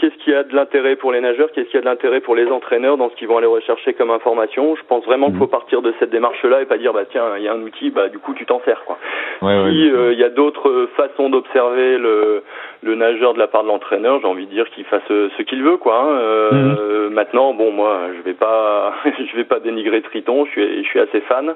qu'est-ce 0.00 0.16
qui 0.24 0.32
a 0.32 0.42
de 0.42 0.54
l'intérêt 0.54 0.96
pour 0.96 1.12
les 1.12 1.20
nageurs, 1.20 1.50
qu'est-ce 1.52 1.68
qui 1.68 1.76
a 1.76 1.80
de 1.80 1.84
l'intérêt 1.84 2.20
pour 2.20 2.34
les 2.34 2.46
entraîneurs 2.46 2.96
dans 2.96 3.10
ce 3.10 3.14
qu'ils 3.16 3.28
vont 3.28 3.38
aller 3.38 3.46
rechercher 3.46 3.92
comme 3.92 4.10
information? 4.10 4.74
Je 4.76 4.82
pense 4.88 5.04
vraiment 5.04 5.26
qu'il 5.26 5.36
faut 5.36 5.44
mhm. 5.44 5.50
partir 5.50 5.82
de 5.82 5.92
cette 5.98 6.10
démarche-là 6.10 6.62
et 6.62 6.64
pas 6.64 6.78
dire 6.78 6.92
bah 6.92 7.04
tiens 7.10 7.36
il 7.36 7.44
y 7.44 7.48
a 7.48 7.52
un 7.52 7.60
outil, 7.60 7.90
bah 7.90 8.08
du 8.08 8.18
coup 8.18 8.32
tu 8.34 8.46
t'en 8.46 8.60
sers 8.64 8.82
quoi. 8.84 8.98
Ouais, 9.42 9.70
si 9.70 9.90
euh, 9.90 10.12
il 10.12 10.18
y 10.18 10.24
a 10.24 10.30
d'autres 10.30 10.88
façons 10.96 11.28
d'observer 11.28 11.98
le, 11.98 12.42
le 12.82 12.94
nageur 12.94 13.34
de 13.34 13.38
la 13.38 13.46
part 13.46 13.62
de 13.62 13.68
l'entraîneur, 13.68 14.20
j'ai 14.20 14.26
envie 14.26 14.46
de 14.46 14.50
dire 14.50 14.68
qu'il 14.70 14.84
fasse 14.84 15.02
euh, 15.10 15.28
ce 15.36 15.42
qu'il 15.42 15.62
veut 15.62 15.76
quoi. 15.76 16.00
Hein. 16.00 16.18
Euh, 16.18 17.08
mhm. 17.08 17.14
Maintenant 17.14 17.52
bon 17.52 17.70
moi 17.70 18.00
je 18.16 18.22
vais 18.22 18.34
pas 18.34 18.94
je 19.04 19.36
vais 19.36 19.44
pas 19.44 19.60
dénigrer 19.60 20.00
Triton, 20.02 20.46
je 20.46 20.50
suis 20.50 20.84
je 20.84 20.88
suis 20.88 21.00
assez 21.00 21.20
fan 21.22 21.54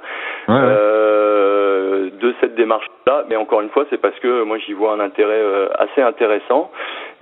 euh, 0.50 2.10
de 2.20 2.34
cette 2.40 2.54
démarche 2.54 2.86
là, 3.06 3.24
mais 3.28 3.36
encore 3.36 3.62
une 3.62 3.70
fois 3.70 3.86
c'est 3.90 4.00
parce 4.00 4.18
que 4.20 4.42
moi 4.42 4.58
j'y 4.58 4.74
vois 4.74 4.92
un 4.92 5.00
intérêt 5.00 5.40
assez 5.78 6.02
intéressant 6.02 6.70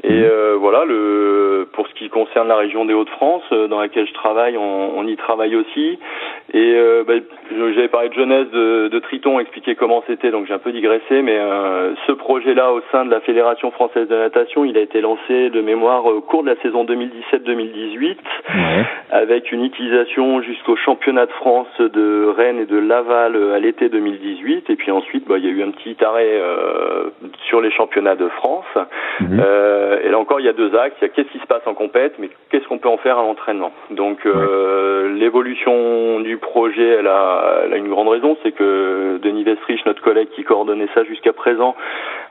et 0.05 0.11
mhm. 0.11 0.25
euh, 0.25 0.57
voilà, 0.59 0.85
le, 0.85 1.69
pour 1.73 1.87
ce 1.87 1.95
qui 1.95 2.09
concerne 2.09 2.49
la 2.49 2.57
région 2.57 2.85
des 2.85 2.93
Hauts-de-France, 2.93 3.45
euh, 3.53 3.69
dans 3.69 3.81
laquelle 3.81 4.07
je 4.07 4.13
travaille, 4.15 4.57
on, 4.57 4.99
on 4.99 5.07
y 5.07 5.17
travaille 5.17 5.55
aussi. 5.55 5.99
Et 6.53 6.75
euh, 6.75 7.05
bah, 7.07 7.15
j'avais 7.75 7.89
parlé 7.89 8.09
de 8.09 8.15
jeunesse 8.15 8.51
de, 8.53 8.89
de 8.89 8.99
Triton, 8.99 9.39
expliqué 9.39 9.77
comment 9.77 10.03
c'était, 10.09 10.33
donc 10.33 10.47
j'ai 10.47 10.55
un 10.55 10.59
peu 10.59 10.73
digressé, 10.73 11.23
mais 11.23 11.39
euh, 11.39 11.95
ce 12.07 12.13
projet-là 12.13 12.73
au 12.73 12.81
sein 12.91 13.05
de 13.05 13.11
la 13.11 13.21
Fédération 13.21 13.71
française 13.71 14.09
de 14.09 14.17
natation, 14.17 14.65
il 14.65 14.77
a 14.77 14.81
été 14.81 15.01
lancé 15.01 15.51
de 15.51 15.61
mémoire 15.61 16.05
au 16.05 16.21
cours 16.21 16.43
de 16.43 16.51
la 16.51 16.57
saison 16.63 16.85
2017-2018, 16.85 18.17
avec 19.11 19.53
une 19.53 19.65
utilisation 19.65 20.43
jusqu'au 20.43 20.75
championnat 20.77 21.27
de 21.27 21.33
France 21.33 21.69
de 21.79 22.27
Rennes 22.37 22.59
et 22.59 22.67
de 22.67 22.79
Laval 22.79 23.37
à 23.55 23.59
l'été 23.61 23.89
2018, 23.89 24.69
et 24.69 24.77
puis 24.77 24.91
ensuite 24.91 25.29
bah, 25.29 25.37
il 25.39 25.45
y 25.45 25.49
a 25.49 25.51
eu 25.51 25.63
un 25.63 25.71
petit 25.71 25.97
arrêt 26.05 26.41
sur 27.47 27.61
les 27.61 27.71
championnats 27.71 28.17
de 28.17 28.29
France. 28.29 28.67
Mhm. 29.21 29.41
Euh, 29.41 29.92
et 30.03 30.09
là 30.09 30.19
encore, 30.19 30.41
il 30.41 30.47
y 30.47 30.49
a 30.49 30.53
deux 30.53 30.75
axes. 30.77 30.95
Il 31.01 31.05
y 31.05 31.07
a 31.07 31.09
qu'est-ce 31.09 31.29
qui 31.29 31.39
se 31.39 31.47
passe 31.47 31.67
en 31.67 31.75
compète, 31.75 32.15
mais 32.19 32.31
qu'est-ce 32.51 32.67
qu'on 32.69 32.79
peut 32.79 32.89
en 32.89 32.97
faire 32.97 33.19
à 33.19 33.23
l'entraînement. 33.23 33.73
Donc 33.91 34.27
euh, 34.27 35.13
l'évolution 35.15 36.21
du 36.21 36.37
projet, 36.39 36.87
elle 36.99 37.07
a, 37.07 37.63
elle 37.65 37.73
a, 37.75 37.77
une 37.77 37.89
grande 37.89 38.09
raison, 38.09 38.37
c'est 38.43 38.53
que 38.53 39.19
Denis 39.23 39.45
Vestrich, 39.45 39.85
notre 39.87 40.03
collègue 40.03 40.29
qui 40.35 40.45
coordonnait 40.45 40.89
ça 40.95 41.05
jusqu'à 41.05 41.33
présent, 41.33 41.75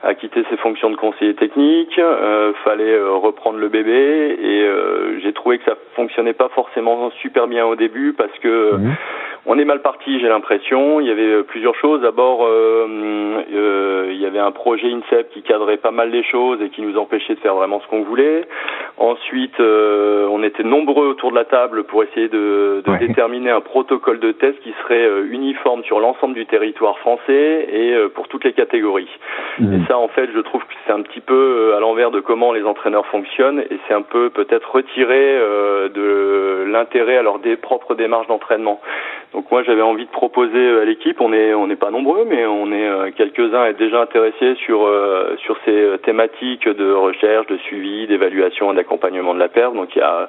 a 0.02 0.14
quitté 0.14 0.44
ses 0.50 0.56
fonctions 0.56 0.90
de 0.90 0.96
conseiller 0.96 1.34
technique. 1.34 1.98
Euh, 1.98 2.52
fallait 2.64 2.94
euh, 2.94 3.12
reprendre 3.12 3.58
le 3.58 3.68
bébé 3.68 4.36
et 4.40 4.62
euh, 4.62 5.20
j'ai 5.20 5.32
trouvé 5.32 5.58
que 5.58 5.64
ça 5.64 5.76
fonctionnait 5.94 6.32
pas 6.32 6.48
forcément 6.48 7.10
super 7.20 7.46
bien 7.46 7.64
au 7.66 7.76
début 7.76 8.12
parce 8.12 8.36
que 8.40 8.74
mhm. 8.76 8.94
On 9.46 9.58
est 9.58 9.64
mal 9.64 9.82
parti, 9.82 10.20
j'ai 10.20 10.28
l'impression. 10.28 11.00
Il 11.00 11.06
y 11.06 11.10
avait 11.10 11.42
plusieurs 11.42 11.74
choses. 11.74 12.00
D'abord, 12.02 12.46
il 12.88 14.16
y 14.20 14.26
avait 14.26 14.38
un 14.38 14.52
projet 14.52 14.88
INSEP 14.92 15.30
qui 15.30 15.42
cadrait 15.42 15.78
pas 15.78 15.90
mal 15.90 16.10
les 16.10 16.22
choses 16.22 16.60
et 16.62 16.68
qui 16.68 16.82
nous 16.82 16.96
empêchait 16.96 17.34
de 17.34 17.40
faire 17.40 17.54
vraiment 17.54 17.80
ce 17.80 17.86
qu'on 17.88 18.02
voulait. 18.02 18.46
Ensuite, 18.98 19.58
on 19.58 20.42
était 20.42 20.62
nombreux 20.62 21.08
autour 21.08 21.30
de 21.30 21.36
la 21.36 21.44
table 21.44 21.84
pour 21.84 22.04
essayer 22.04 22.28
de, 22.28 22.82
de 22.86 22.96
déterminer 22.98 23.50
un 23.50 23.60
protocole 23.60 24.20
de 24.20 24.32
test 24.32 24.58
qui 24.60 24.72
serait 24.82 25.08
uniforme 25.28 25.82
sur 25.84 25.98
l'ensemble 25.98 26.34
du 26.34 26.46
territoire 26.46 26.98
français 26.98 27.66
et 27.72 27.94
pour 28.14 28.28
toutes 28.28 28.44
les 28.44 28.52
catégories. 28.52 29.10
Mhm. 29.58 29.74
Et 29.74 29.86
ça, 29.86 29.98
en 29.98 30.08
fait, 30.08 30.30
je 30.34 30.40
trouve 30.40 30.62
que 30.62 30.72
c'est 30.86 30.92
un 30.92 31.02
petit 31.02 31.20
peu 31.20 31.34
euh, 31.34 31.76
à 31.76 31.80
l'envers 31.80 32.10
de 32.10 32.20
comment 32.20 32.52
les 32.52 32.64
entraîneurs 32.64 33.06
fonctionnent 33.06 33.60
et 33.60 33.78
c'est 33.86 33.94
un 33.94 34.02
peu 34.02 34.30
peut-être 34.30 34.70
retiré 34.70 35.18
euh, 35.18 35.88
de 35.88 36.70
l'intérêt 36.70 37.16
à 37.16 37.22
leur 37.22 37.38
des 37.38 37.56
propres 37.56 37.94
démarches 37.94 38.26
d'entraînement. 38.26 38.80
Donc 39.32 39.50
moi, 39.50 39.62
j'avais 39.62 39.82
envie 39.82 40.04
de 40.04 40.10
proposer 40.10 40.58
euh, 40.58 40.82
à 40.82 40.84
l'équipe, 40.84 41.20
on 41.20 41.32
est 41.32 41.54
on 41.54 41.66
n'est 41.66 41.76
pas 41.76 41.90
nombreux, 41.90 42.26
mais 42.28 42.44
on 42.46 42.70
est 42.72 43.12
quelques-uns 43.12 43.62
à 43.62 43.72
déjà 43.72 44.02
intéressés 44.02 44.54
sur 44.56 44.88
sur 45.38 45.56
ces 45.64 45.98
thématiques 46.04 46.68
de 46.68 46.92
recherche, 46.92 47.46
de 47.46 47.56
suivi, 47.58 48.06
d'évaluation 48.06 48.72
et 48.72 48.76
d'accompagnement 48.76 49.34
de 49.34 49.38
la 49.38 49.48
perte. 49.48 49.74
Donc 49.74 49.94
il 49.96 49.98
y 49.98 50.02
a 50.02 50.28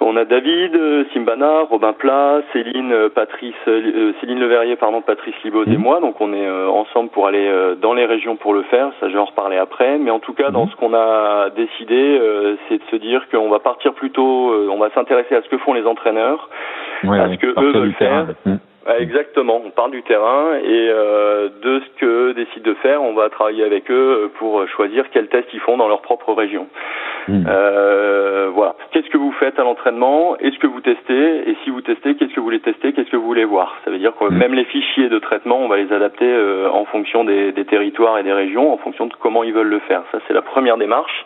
On 0.00 0.16
a 0.16 0.24
David, 0.24 0.78
Simbana, 1.12 1.62
Robin 1.70 1.92
Plat, 1.92 2.42
Céline, 2.52 3.08
Patrice, 3.14 3.54
Céline 3.64 4.38
Leverrier, 4.38 4.76
pardon, 4.76 5.00
Patrice 5.00 5.34
Libos 5.44 5.64
et 5.64 5.76
moi. 5.76 6.00
Donc 6.00 6.20
on 6.20 6.32
est 6.32 6.48
ensemble 6.68 7.10
pour 7.10 7.26
aller 7.26 7.50
dans 7.80 7.94
les 7.94 8.04
régions 8.04 8.36
pour 8.36 8.54
le 8.54 8.62
faire. 8.64 8.90
Ça, 9.00 9.08
je 9.08 9.14
vais 9.14 9.18
en 9.18 9.24
reparler 9.24 9.56
après. 9.56 9.98
Mais 9.98 10.10
en 10.10 10.18
tout 10.18 10.32
cas, 10.34 10.50
dans 10.50 10.68
ce 10.68 10.76
qu'on 10.76 10.94
a 10.94 11.50
décidé, 11.50 12.20
c'est 12.68 12.78
de 12.78 12.84
se 12.90 12.96
dire 12.96 13.26
qu'on 13.30 13.48
va 13.48 13.58
partir 13.58 13.94
plutôt, 13.94 14.52
on 14.70 14.78
va 14.78 14.90
s'intéresser 14.90 15.34
à 15.34 15.42
ce 15.42 15.48
que 15.48 15.58
font 15.58 15.74
les 15.74 15.86
entraîneurs, 15.86 16.50
à 17.02 17.28
ce 17.30 17.36
que 17.36 17.46
eux 17.46 17.72
veulent 17.72 17.94
faire. 17.94 18.26
Exactement, 18.98 19.60
on 19.64 19.70
parle 19.70 19.90
du 19.90 20.02
terrain 20.02 20.54
et 20.62 20.88
euh, 20.88 21.48
de 21.60 21.80
ce 21.80 22.00
que 22.00 22.32
décident 22.32 22.70
de 22.70 22.74
faire, 22.76 23.02
on 23.02 23.14
va 23.14 23.28
travailler 23.30 23.64
avec 23.64 23.90
eux 23.90 24.30
pour 24.38 24.66
choisir 24.68 25.10
quels 25.10 25.28
tests 25.28 25.52
ils 25.52 25.60
font 25.60 25.76
dans 25.76 25.88
leur 25.88 26.02
propre 26.02 26.32
région. 26.32 26.68
Hmm. 27.28 27.44
Euh, 27.48 28.50
voilà. 28.52 28.76
Qu'est-ce 28.92 29.10
que 29.10 29.18
vous 29.18 29.32
faites 29.32 29.58
à 29.58 29.64
l'entraînement? 29.64 30.36
Est-ce 30.38 30.58
que 30.58 30.66
vous 30.66 30.80
testez? 30.80 31.50
Et 31.50 31.56
si 31.64 31.70
vous 31.70 31.80
testez, 31.80 32.14
qu'est-ce 32.14 32.30
que 32.30 32.40
vous 32.40 32.46
voulez 32.46 32.60
tester? 32.60 32.92
Qu'est-ce 32.92 33.10
que 33.10 33.16
vous 33.16 33.26
voulez 33.26 33.44
voir? 33.44 33.76
Ça 33.84 33.90
veut 33.90 33.98
dire 33.98 34.12
que 34.16 34.24
hmm. 34.24 34.38
même 34.38 34.54
les 34.54 34.64
fichiers 34.64 35.08
de 35.08 35.18
traitement, 35.18 35.58
on 35.58 35.68
va 35.68 35.78
les 35.78 35.92
adapter 35.92 36.24
euh, 36.24 36.68
en 36.70 36.84
fonction 36.84 37.24
des, 37.24 37.52
des 37.52 37.64
territoires 37.64 38.18
et 38.18 38.22
des 38.22 38.32
régions, 38.32 38.72
en 38.72 38.76
fonction 38.76 39.06
de 39.06 39.14
comment 39.14 39.42
ils 39.42 39.52
veulent 39.52 39.66
le 39.66 39.80
faire. 39.80 40.02
Ça, 40.12 40.18
c'est 40.28 40.34
la 40.34 40.42
première 40.42 40.76
démarche. 40.76 41.24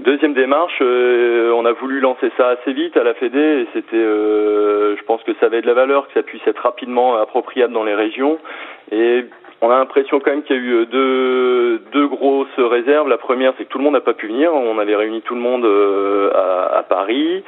Deuxième 0.00 0.34
démarche, 0.34 0.78
euh, 0.80 1.52
on 1.52 1.64
a 1.64 1.72
voulu 1.72 2.00
lancer 2.00 2.28
ça 2.36 2.48
assez 2.48 2.72
vite 2.72 2.96
à 2.96 3.04
la 3.04 3.14
Fédé 3.14 3.38
et 3.38 3.68
c'était, 3.72 3.96
euh, 3.96 4.96
je 4.96 5.02
pense 5.04 5.22
que 5.22 5.32
ça 5.38 5.46
avait 5.46 5.62
de 5.62 5.68
la 5.68 5.74
valeur, 5.74 6.08
que 6.08 6.14
ça 6.14 6.24
puisse 6.24 6.44
être 6.48 6.58
rapidement 6.58 7.16
appropriable 7.16 7.72
dans 7.72 7.84
les 7.84 7.94
régions. 7.94 8.38
Et 8.90 9.24
on 9.60 9.70
a 9.70 9.78
l'impression 9.78 10.18
quand 10.18 10.32
même 10.32 10.42
qu'il 10.42 10.56
y 10.56 10.58
a 10.58 10.62
eu 10.62 10.72
euh, 10.72 10.86
deux, 10.86 11.78
deux 11.92 12.08
grosses 12.08 12.58
réserves. 12.58 13.08
La 13.08 13.18
première, 13.18 13.52
c'est 13.56 13.66
que 13.66 13.68
tout 13.68 13.78
le 13.78 13.84
monde 13.84 13.92
n'a 13.92 14.00
pas 14.00 14.14
pu 14.14 14.26
venir. 14.26 14.52
On 14.52 14.80
avait 14.80 14.96
réuni 14.96 15.22
tout 15.22 15.36
le 15.36 15.40
monde 15.40 15.64
à, 15.64 16.78
à 16.78 16.82
Paris, 16.82 17.44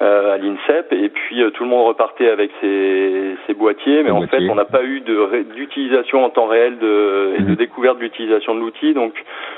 à 0.00 0.38
l'INSEP, 0.38 0.92
et 0.92 1.08
puis 1.08 1.42
tout 1.54 1.64
le 1.64 1.68
monde 1.68 1.88
repartait 1.88 2.28
avec 2.28 2.50
ses, 2.60 3.34
ses 3.46 3.54
boîtiers. 3.54 4.02
Mais 4.02 4.10
en 4.10 4.26
fait, 4.26 4.38
on 4.48 4.54
n'a 4.54 4.64
pas 4.64 4.84
eu 4.84 5.00
d'utilisation 5.00 6.24
en 6.24 6.30
temps 6.30 6.46
réel 6.46 6.78
de, 6.78 7.34
et 7.38 7.42
de 7.42 7.52
mmh. 7.52 7.56
découverte 7.56 7.98
de 7.98 8.02
l'utilisation 8.02 8.54
de 8.54 8.60
l'outil. 8.60 8.94
Donc, 8.94 9.12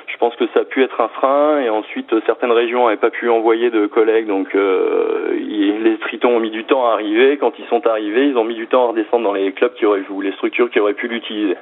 je 0.07 0.17
pense 0.17 0.35
que 0.37 0.47
ça 0.55 0.61
a 0.61 0.65
pu 0.65 0.83
être 0.83 1.01
un 1.01 1.09
frein. 1.09 1.61
Et 1.61 1.69
ensuite, 1.69 2.15
certaines 2.27 2.53
régions 2.53 2.87
n'avaient 2.87 2.97
pas 2.97 3.11
pu 3.11 3.29
envoyer 3.29 3.71
de 3.71 3.87
collègues, 3.87 4.27
donc 4.27 4.55
euh, 4.55 5.35
les 5.35 5.97
tritons 5.99 6.37
ont 6.37 6.41
mis 6.41 6.51
du 6.51 6.65
temps 6.65 6.87
à 6.89 6.93
arriver. 6.93 7.37
Quand 7.37 7.59
ils 7.59 7.67
sont 7.67 7.87
arrivés, 7.87 8.27
ils 8.27 8.37
ont 8.37 8.45
mis 8.45 8.55
du 8.55 8.67
temps 8.67 8.85
à 8.85 8.89
redescendre 8.89 9.25
dans 9.25 9.35
les 9.35 9.53
clubs 9.53 9.75
qui 9.75 9.87
auraient 9.87 10.03
ou 10.09 10.21
les 10.21 10.33
structures 10.33 10.71
qui 10.71 10.81
auraient 10.81 10.95
pu 10.95 11.09
l'utiliser. 11.09 11.57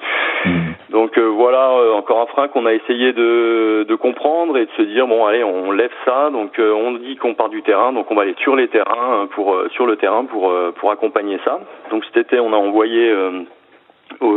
Mmh. 0.45 0.51
Donc 0.91 1.19
euh, 1.19 1.27
voilà, 1.27 1.71
euh, 1.71 1.93
encore 1.93 2.21
un 2.21 2.27
frein 2.27 2.49
qu'on 2.49 2.65
a 2.67 2.73
essayé 2.73 3.13
de, 3.13 3.85
de, 3.87 3.95
comprendre 3.95 4.57
et 4.57 4.65
de 4.65 4.71
se 4.77 4.83
dire 4.83 5.07
bon 5.07 5.27
allez, 5.27 5.45
on 5.45 5.71
lève 5.71 5.93
ça. 6.05 6.31
Donc 6.31 6.59
on 6.59 6.93
dit 6.93 7.17
qu'on 7.17 7.35
part 7.35 7.51
du 7.51 7.63
terrain, 7.63 7.93
donc 7.93 8.11
on 8.11 8.15
va 8.15 8.23
aller 8.23 8.35
sur 8.39 8.57
les 8.57 8.69
terrains 8.69 9.29
pour 9.35 9.57
sur 9.73 9.87
le 9.87 9.97
terrain 9.97 10.25
pour 10.25 10.53
pour 10.77 10.91
accompagner 10.91 11.39
ça. 11.45 11.61
Donc 11.91 12.05
cet 12.07 12.17
été, 12.17 12.41
on 12.41 12.53
a 12.53 12.57
envoyé 12.57 13.13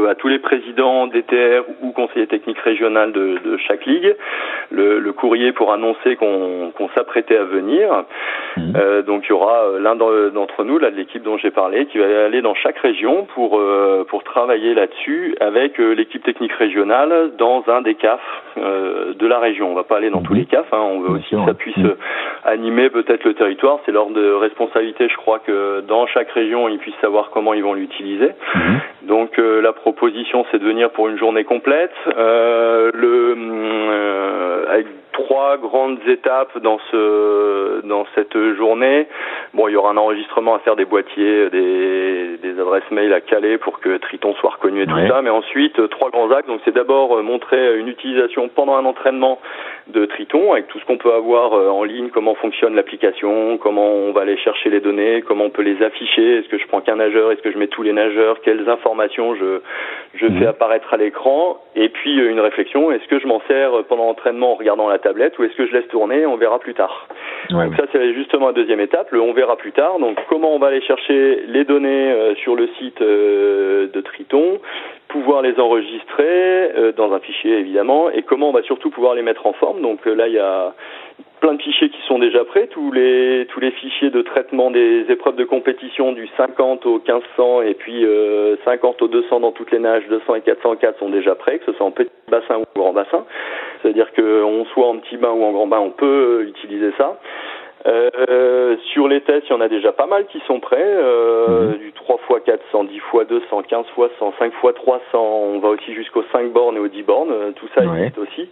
à 0.09 0.15
tous 0.15 0.27
les 0.27 0.39
présidents 0.39 1.07
DTR 1.07 1.63
ou 1.81 1.91
conseillers 1.91 2.27
techniques 2.27 2.59
régional 2.59 3.11
de, 3.11 3.37
de 3.43 3.57
chaque 3.57 3.85
ligue 3.85 4.15
le, 4.71 4.99
le, 4.99 5.13
courrier 5.13 5.51
pour 5.51 5.71
annoncer 5.73 6.15
qu'on 6.15 6.71
s'apprêtait 6.95 7.37
à 7.37 7.43
venir. 7.43 8.05
Mmh. 8.57 8.73
Euh, 8.75 9.01
donc 9.01 9.23
il 9.25 9.29
y 9.29 9.33
aura 9.33 9.63
euh, 9.63 9.79
l'un 9.79 9.95
d'entre 9.95 10.63
nous, 10.63 10.77
là 10.77 10.91
de 10.91 10.95
l'équipe 10.95 11.23
dont 11.23 11.37
j'ai 11.37 11.51
parlé, 11.51 11.85
qui 11.87 11.97
va 11.97 12.05
aller 12.25 12.41
dans 12.41 12.55
chaque 12.55 12.77
région 12.79 13.25
pour 13.35 13.59
euh, 13.59 14.05
pour 14.07 14.23
travailler 14.23 14.73
là-dessus 14.73 15.35
avec 15.39 15.79
euh, 15.79 15.93
l'équipe 15.93 16.23
technique 16.23 16.53
régionale 16.53 17.31
dans 17.37 17.63
un 17.67 17.81
des 17.81 17.95
CAF 17.95 18.21
de 18.57 19.27
la 19.27 19.39
région. 19.39 19.71
On 19.71 19.75
va 19.75 19.83
pas 19.83 19.97
aller 19.97 20.09
dans 20.09 20.21
tous 20.21 20.33
les 20.33 20.45
CAF, 20.45 20.65
hein, 20.73 20.79
on 20.81 20.99
veut 21.01 21.11
aussi 21.11 21.35
que 21.35 21.45
ça 21.45 21.53
puisse 21.53 21.77
mmh. 21.77 21.95
animer 22.45 22.89
peut-être 22.89 23.23
le 23.23 23.33
territoire. 23.33 23.79
C'est 23.85 23.91
leur 23.91 24.09
de 24.09 24.31
responsabilité, 24.33 25.07
je 25.09 25.15
crois 25.15 25.39
que 25.39 25.81
dans 25.81 26.07
chaque 26.07 26.31
région, 26.31 26.67
ils 26.69 26.77
puissent 26.77 26.99
savoir 27.01 27.29
comment 27.29 27.53
ils 27.53 27.63
vont 27.63 27.73
l'utiliser. 27.73 28.31
Donc 29.03 29.39
la 29.61 29.73
proposition, 29.73 30.45
c'est 30.51 30.59
de 30.59 30.65
venir 30.65 30.91
pour 30.91 31.07
une 31.07 31.17
journée 31.17 31.43
complète. 31.43 31.93
Euh, 32.17 32.91
le, 32.93 33.35
euh, 33.37 34.65
avec 34.69 34.87
trois 35.13 35.57
grandes 35.57 35.99
étapes 36.07 36.57
dans 36.59 36.79
ce 36.91 37.85
dans 37.85 38.05
cette 38.15 38.37
journée. 38.55 39.07
Bon, 39.53 39.67
il 39.67 39.73
y 39.73 39.75
aura 39.75 39.91
un 39.91 39.97
enregistrement 39.97 40.55
à 40.55 40.59
faire 40.59 40.77
des 40.77 40.85
boîtiers, 40.85 41.49
des, 41.49 42.37
des 42.41 42.59
adresses 42.59 42.89
mail 42.89 43.11
à 43.11 43.19
caler 43.19 43.57
pour 43.57 43.81
que 43.81 43.97
Triton 43.97 44.33
soit 44.35 44.51
reconnu 44.51 44.83
et 44.83 44.85
tout 44.85 45.07
ça. 45.07 45.21
Mais 45.21 45.29
ensuite, 45.29 45.77
euh, 45.79 45.87
trois 45.87 46.09
grands 46.09 46.31
actes. 46.31 46.47
Donc, 46.47 46.61
c'est 46.63 46.73
d'abord 46.73 47.17
euh, 47.17 47.21
montrer 47.21 47.77
une 47.77 47.89
utilisation 47.89 48.47
pendant 48.47 48.75
un 48.75 48.85
entraînement 48.85 49.39
de 49.87 50.05
Triton 50.05 50.53
avec 50.53 50.67
tout 50.67 50.79
ce 50.79 50.85
qu'on 50.85 50.97
peut 50.97 51.13
avoir 51.13 51.53
euh, 51.53 51.69
en 51.69 51.83
ligne, 51.83 52.09
comment 52.09 52.35
fonctionne 52.35 52.75
l'application, 52.75 53.57
comment 53.57 53.89
on 53.89 54.13
va 54.13 54.21
aller 54.21 54.37
chercher 54.37 54.69
les 54.69 54.79
données, 54.79 55.21
comment 55.27 55.45
on 55.45 55.49
peut 55.49 55.63
les 55.63 55.83
afficher. 55.83 56.37
Est-ce 56.37 56.47
que 56.47 56.57
je 56.57 56.67
prends 56.67 56.79
qu'un 56.79 56.95
nageur? 56.95 57.31
Est-ce 57.31 57.41
que 57.41 57.51
je 57.51 57.57
mets 57.57 57.67
tous 57.67 57.83
les 57.83 57.91
nageurs? 57.91 58.39
Quelles 58.41 58.69
informations 58.69 59.35
je 59.35 59.61
je 60.13 60.27
fais 60.27 60.31
mhm. 60.31 60.47
apparaître 60.47 60.93
à 60.93 60.97
l'écran? 60.97 61.57
Et 61.75 61.89
puis 61.89 62.15
une 62.15 62.39
réflexion 62.39 62.91
est-ce 62.91 63.07
que 63.07 63.19
je 63.19 63.27
m'en 63.27 63.41
sers 63.47 63.71
pendant 63.89 64.05
l'entraînement 64.05 64.53
en 64.53 64.55
regardant 64.55 64.87
la 64.87 64.99
tablette 64.99 65.37
ou 65.39 65.43
est-ce 65.43 65.55
que 65.55 65.67
je 65.67 65.73
laisse 65.73 65.87
tourner? 65.89 66.25
On 66.25 66.37
verra 66.37 66.59
plus 66.59 66.73
tard. 66.73 67.07
donc 67.49 67.75
ça 67.75 67.83
c'est 67.91 68.13
justement 68.13 68.47
la 68.47 68.53
deuxième 68.53 68.79
étape, 68.79 69.11
le 69.11 69.19
on 69.19 69.33
verra 69.33 69.40
plus 69.57 69.71
tard. 69.71 69.99
Donc 69.99 70.17
comment 70.29 70.53
on 70.53 70.59
va 70.59 70.67
aller 70.67 70.81
chercher 70.81 71.43
les 71.47 71.63
données 71.63 72.11
euh, 72.11 72.35
sur 72.35 72.55
le 72.55 72.67
site 72.79 73.01
euh, 73.01 73.87
de 73.87 74.01
Triton, 74.01 74.59
pouvoir 75.07 75.41
les 75.41 75.59
enregistrer 75.59 76.71
euh, 76.75 76.91
dans 76.91 77.13
un 77.13 77.19
fichier 77.19 77.57
évidemment, 77.57 78.09
et 78.09 78.23
comment 78.23 78.49
on 78.49 78.53
va 78.53 78.63
surtout 78.63 78.89
pouvoir 78.89 79.15
les 79.15 79.21
mettre 79.21 79.45
en 79.45 79.53
forme. 79.53 79.81
Donc 79.81 80.05
là 80.05 80.27
il 80.27 80.33
y 80.33 80.39
a 80.39 80.73
plein 81.39 81.55
de 81.55 81.61
fichiers 81.61 81.89
qui 81.89 82.01
sont 82.07 82.19
déjà 82.19 82.45
prêts, 82.45 82.67
tous 82.67 82.91
les 82.91 83.47
tous 83.49 83.59
les 83.59 83.71
fichiers 83.71 84.11
de 84.11 84.21
traitement 84.21 84.69
des 84.69 85.05
épreuves 85.09 85.35
de 85.35 85.43
compétition 85.43 86.11
du 86.11 86.27
50 86.37 86.85
au 86.85 86.99
1500 86.99 87.63
et 87.63 87.73
puis 87.73 88.05
50 88.63 89.01
au 89.01 89.07
200 89.07 89.39
dans 89.39 89.51
toutes 89.51 89.71
les 89.71 89.79
nages, 89.79 90.03
200 90.07 90.35
et 90.35 90.41
404 90.41 90.99
sont 90.99 91.09
déjà 91.09 91.33
prêts, 91.35 91.57
que 91.57 91.65
ce 91.65 91.73
soit 91.73 91.85
en 91.85 91.91
petit 91.91 92.11
bassin 92.29 92.59
ou 92.59 92.63
grand 92.75 92.93
bassin. 92.93 93.25
C'est-à-dire 93.81 94.13
qu'on 94.13 94.65
soit 94.65 94.87
en 94.87 94.97
petit 94.97 95.17
bain 95.17 95.31
ou 95.31 95.43
en 95.43 95.51
grand 95.51 95.67
bain, 95.67 95.79
on 95.79 95.89
peut 95.89 96.45
utiliser 96.47 96.91
ça. 96.97 97.17
Euh, 97.85 98.75
sur 98.93 99.07
les 99.07 99.21
tests, 99.21 99.47
il 99.49 99.51
y 99.51 99.55
en 99.55 99.61
a 99.61 99.69
déjà 99.69 99.91
pas 99.91 100.05
mal 100.05 100.25
qui 100.27 100.39
sont 100.47 100.59
prêts. 100.59 100.77
Euh, 100.81 101.71
mhm. 101.71 101.77
Du 101.77 101.91
3 101.93 102.19
x 102.29 102.45
400, 102.45 102.83
10 102.85 102.95
x 102.95 103.27
200, 103.27 103.63
15 103.63 103.85
x 103.97 104.09
100, 104.19 104.33
5 104.39 104.53
x 104.63 104.75
300. 104.75 105.01
On 105.15 105.59
va 105.59 105.69
aussi 105.69 105.93
jusqu'aux 105.93 106.23
5 106.31 106.51
bornes 106.51 106.77
et 106.77 106.79
aux 106.79 106.87
10 106.87 107.03
bornes. 107.03 107.31
Euh, 107.31 107.51
tout 107.51 107.67
ça 107.75 107.83
existe 107.83 108.17
aussi. 108.17 108.49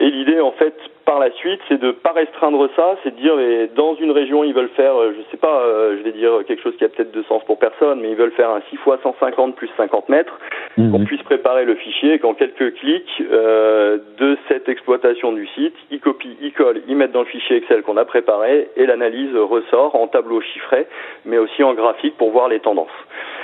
Et 0.00 0.10
l'idée, 0.10 0.40
en 0.40 0.52
fait, 0.52 0.74
par 1.04 1.18
la 1.18 1.30
suite, 1.32 1.60
c'est 1.68 1.80
de 1.80 1.90
pas 1.90 2.12
restreindre 2.12 2.68
ça, 2.76 2.96
c'est 3.02 3.14
de 3.14 3.20
dire 3.20 3.36
mais 3.36 3.68
dans 3.74 3.94
une 3.96 4.10
région 4.10 4.44
ils 4.44 4.54
veulent 4.54 4.70
faire, 4.76 4.94
euh, 4.96 5.12
je 5.16 5.30
sais 5.30 5.36
pas, 5.36 5.60
euh, 5.60 5.96
je 5.98 6.02
vais 6.02 6.12
dire 6.12 6.30
quelque 6.46 6.62
chose 6.62 6.76
qui 6.76 6.84
a 6.84 6.88
peut-être 6.88 7.12
de 7.12 7.22
sens 7.24 7.42
pour 7.44 7.58
personne, 7.58 8.00
mais 8.00 8.10
ils 8.10 8.16
veulent 8.16 8.32
faire 8.32 8.50
un 8.50 8.60
6 8.70 8.76
x 8.76 9.02
150 9.02 9.56
plus 9.56 9.70
50 9.76 10.08
mètres, 10.08 10.38
mhm. 10.76 10.92
qu'on 10.92 11.04
puisse 11.04 11.22
préparer 11.22 11.64
le 11.64 11.74
fichier, 11.74 12.18
qu'en 12.18 12.34
quelques 12.34 12.74
clics 12.74 13.22
euh, 13.30 13.98
de 14.18 14.36
cette 14.48 14.68
exploitation 14.68 15.32
du 15.32 15.46
site, 15.48 15.74
ils 15.90 16.00
copient, 16.00 16.36
ils 16.40 16.52
collent, 16.52 16.82
ils 16.88 16.96
mettent 16.96 17.12
dans 17.12 17.20
le 17.20 17.26
fichier 17.26 17.56
Excel 17.56 17.82
qu'on 17.82 17.96
a 17.96 18.04
préparé 18.04 18.68
et 18.76 18.86
l'analyse 18.86 19.34
ressort 19.36 19.94
en 19.94 20.06
tableau 20.06 20.40
chiffré, 20.40 20.86
mais 21.24 21.38
aussi 21.38 21.62
en 21.62 21.74
graphique 21.74 22.16
pour 22.16 22.30
voir 22.30 22.48
les 22.48 22.60
tendances. 22.60 22.88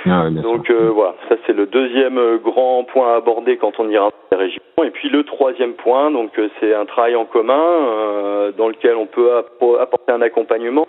Ah 0.05 0.29
Donc 0.29 0.69
euh, 0.69 0.89
voilà, 0.93 1.15
ça 1.27 1.35
c'est 1.45 1.53
le 1.53 1.65
deuxième 1.65 2.37
grand 2.37 2.83
point 2.85 3.13
à 3.13 3.15
aborder 3.17 3.57
quand 3.57 3.79
on 3.79 3.89
ira 3.89 4.09
régions. 4.35 4.61
Et 4.83 4.91
puis 4.91 5.09
le 5.09 5.23
troisième 5.23 5.73
point, 5.73 6.11
donc 6.11 6.37
euh, 6.39 6.49
c'est 6.59 6.73
un 6.73 6.85
travail 6.85 7.15
en 7.15 7.25
commun 7.25 8.51
dans 8.57 8.67
lequel 8.67 8.95
on 8.95 9.05
peut 9.05 9.31
apporter 9.79 10.11
un 10.11 10.21
accompagnement. 10.21 10.87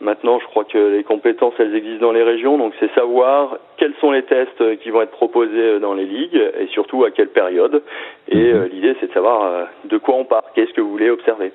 Maintenant, 0.00 0.38
je 0.40 0.46
crois 0.46 0.64
que 0.64 0.78
les 0.78 1.04
compétences, 1.04 1.54
elles 1.58 1.74
existent 1.74 2.06
dans 2.06 2.12
les 2.12 2.22
régions, 2.22 2.58
donc 2.58 2.72
c'est 2.80 2.90
savoir 2.94 3.58
quels 3.76 3.94
sont 4.00 4.10
les 4.10 4.22
tests 4.22 4.78
qui 4.80 4.90
vont 4.90 5.02
être 5.02 5.10
proposés 5.10 5.78
dans 5.80 5.94
les 5.94 6.06
ligues 6.06 6.40
et 6.58 6.66
surtout 6.68 7.04
à 7.04 7.10
quelle 7.10 7.28
période. 7.28 7.82
Et 8.28 8.52
mhm. 8.52 8.64
l'idée, 8.72 8.96
c'est 9.00 9.08
de 9.08 9.12
savoir 9.12 9.68
de 9.84 9.98
quoi 9.98 10.16
on 10.16 10.24
part, 10.24 10.44
qu'est-ce 10.54 10.72
que 10.72 10.80
vous 10.80 10.90
voulez 10.90 11.10
observer. 11.10 11.52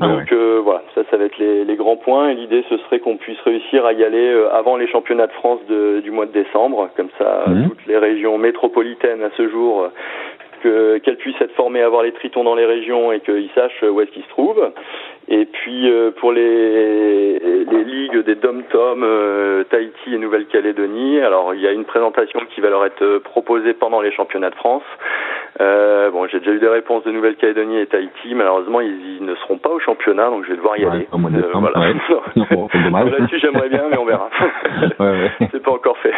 Ah 0.00 0.08
Donc 0.08 0.32
euh, 0.32 0.60
voilà, 0.62 0.82
ça, 0.94 1.02
ça 1.08 1.16
va 1.16 1.24
être 1.24 1.38
les, 1.38 1.64
les 1.64 1.76
grands 1.76 1.96
points. 1.96 2.30
Et 2.30 2.34
l'idée, 2.34 2.64
ce 2.68 2.76
serait 2.78 2.98
qu'on 2.98 3.16
puisse 3.16 3.40
réussir 3.42 3.86
à 3.86 3.92
y 3.92 4.02
aller 4.02 4.28
euh, 4.28 4.52
avant 4.52 4.76
les 4.76 4.88
championnats 4.88 5.28
de 5.28 5.32
France 5.32 5.60
de, 5.68 6.00
du 6.00 6.10
mois 6.10 6.26
de 6.26 6.32
décembre. 6.32 6.90
Comme 6.96 7.10
ça, 7.16 7.44
mhm. 7.46 7.68
toutes 7.68 7.86
les 7.86 7.96
régions 7.96 8.36
métropolitaines 8.36 9.22
à 9.22 9.30
ce 9.36 9.48
jour, 9.48 9.88
euh, 10.66 10.98
qu'elles 11.00 11.16
puissent 11.16 11.40
être 11.40 11.54
formées 11.54 11.82
à 11.82 11.88
voir 11.88 12.02
les 12.02 12.12
tritons 12.12 12.44
dans 12.44 12.54
les 12.54 12.66
régions 12.66 13.12
et 13.12 13.20
qu'ils 13.20 13.50
sachent 13.54 13.82
où 13.82 14.00
est-ce 14.00 14.10
qu'ils 14.10 14.22
se 14.22 14.28
trouvent. 14.28 14.70
Et 15.28 15.46
puis 15.46 15.90
euh, 15.90 16.10
pour 16.10 16.32
les, 16.32 17.38
les 17.38 17.84
ligues 17.84 18.24
des 18.24 18.34
Dom-Tom, 18.34 19.02
euh, 19.02 19.64
Tahiti 19.64 20.14
et 20.14 20.18
Nouvelle-Calédonie, 20.18 21.20
alors 21.20 21.54
il 21.54 21.60
y 21.60 21.66
a 21.66 21.72
une 21.72 21.84
présentation 21.84 22.40
qui 22.54 22.60
va 22.60 22.70
leur 22.70 22.84
être 22.84 23.18
proposée 23.18 23.72
pendant 23.72 24.00
les 24.00 24.12
championnats 24.12 24.50
de 24.50 24.54
France. 24.56 24.82
Euh, 25.60 26.10
bon, 26.10 26.26
j'ai 26.26 26.40
déjà 26.40 26.50
eu 26.50 26.58
des 26.58 26.68
réponses 26.68 27.04
de 27.04 27.12
Nouvelle-Calédonie 27.12 27.78
et 27.78 27.86
Tahiti. 27.86 28.34
Malheureusement, 28.34 28.80
ils, 28.80 29.18
ils, 29.18 29.24
ne 29.24 29.34
seront 29.36 29.58
pas 29.58 29.70
au 29.70 29.78
championnat, 29.78 30.28
donc 30.28 30.44
je 30.44 30.50
vais 30.50 30.56
devoir 30.56 30.76
y 30.76 30.84
aller. 30.84 31.06
Euh, 31.12 31.50
voilà. 31.52 31.92
Là-dessus, 33.10 33.38
j'aimerais 33.38 33.68
bien, 33.68 33.84
mais 33.90 33.96
on 33.96 34.04
verra. 34.04 34.28
C'est 35.52 35.62
pas 35.62 35.72
encore 35.72 35.96
fait. 35.98 36.14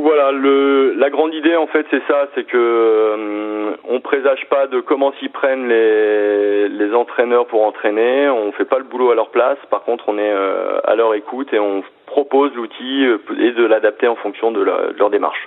Donc 0.00 0.08
voilà, 0.08 0.32
le, 0.32 0.94
la 0.96 1.10
grande 1.10 1.34
idée 1.34 1.56
en 1.56 1.66
fait 1.66 1.84
c'est 1.90 2.02
ça, 2.08 2.26
c'est 2.34 2.44
que 2.44 2.56
euh, 2.56 3.72
on 3.86 4.00
présage 4.00 4.46
pas 4.48 4.66
de 4.66 4.80
comment 4.80 5.12
s'y 5.20 5.28
prennent 5.28 5.68
les, 5.68 6.70
les 6.70 6.94
entraîneurs 6.94 7.46
pour 7.46 7.66
entraîner, 7.66 8.30
on 8.30 8.50
fait 8.52 8.64
pas 8.64 8.78
le 8.78 8.84
boulot 8.84 9.10
à 9.10 9.14
leur 9.14 9.28
place, 9.28 9.58
par 9.70 9.82
contre 9.82 10.04
on 10.08 10.16
est 10.16 10.32
euh, 10.32 10.80
à 10.84 10.94
leur 10.94 11.12
écoute 11.12 11.52
et 11.52 11.58
on 11.58 11.84
propose 12.06 12.50
l'outil 12.54 13.04
euh, 13.04 13.18
et 13.38 13.50
de 13.50 13.66
l'adapter 13.66 14.08
en 14.08 14.16
fonction 14.16 14.50
de, 14.52 14.62
la, 14.62 14.92
de 14.94 14.98
leur 14.98 15.10
démarche. 15.10 15.46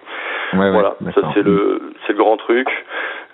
Ouais, 0.53 0.69
voilà, 0.69 0.97
ouais, 1.01 1.11
ça 1.13 1.21
c'est 1.33 1.41
le 1.41 1.81
c'est 2.05 2.13
le 2.13 2.19
grand 2.19 2.37
truc. 2.37 2.67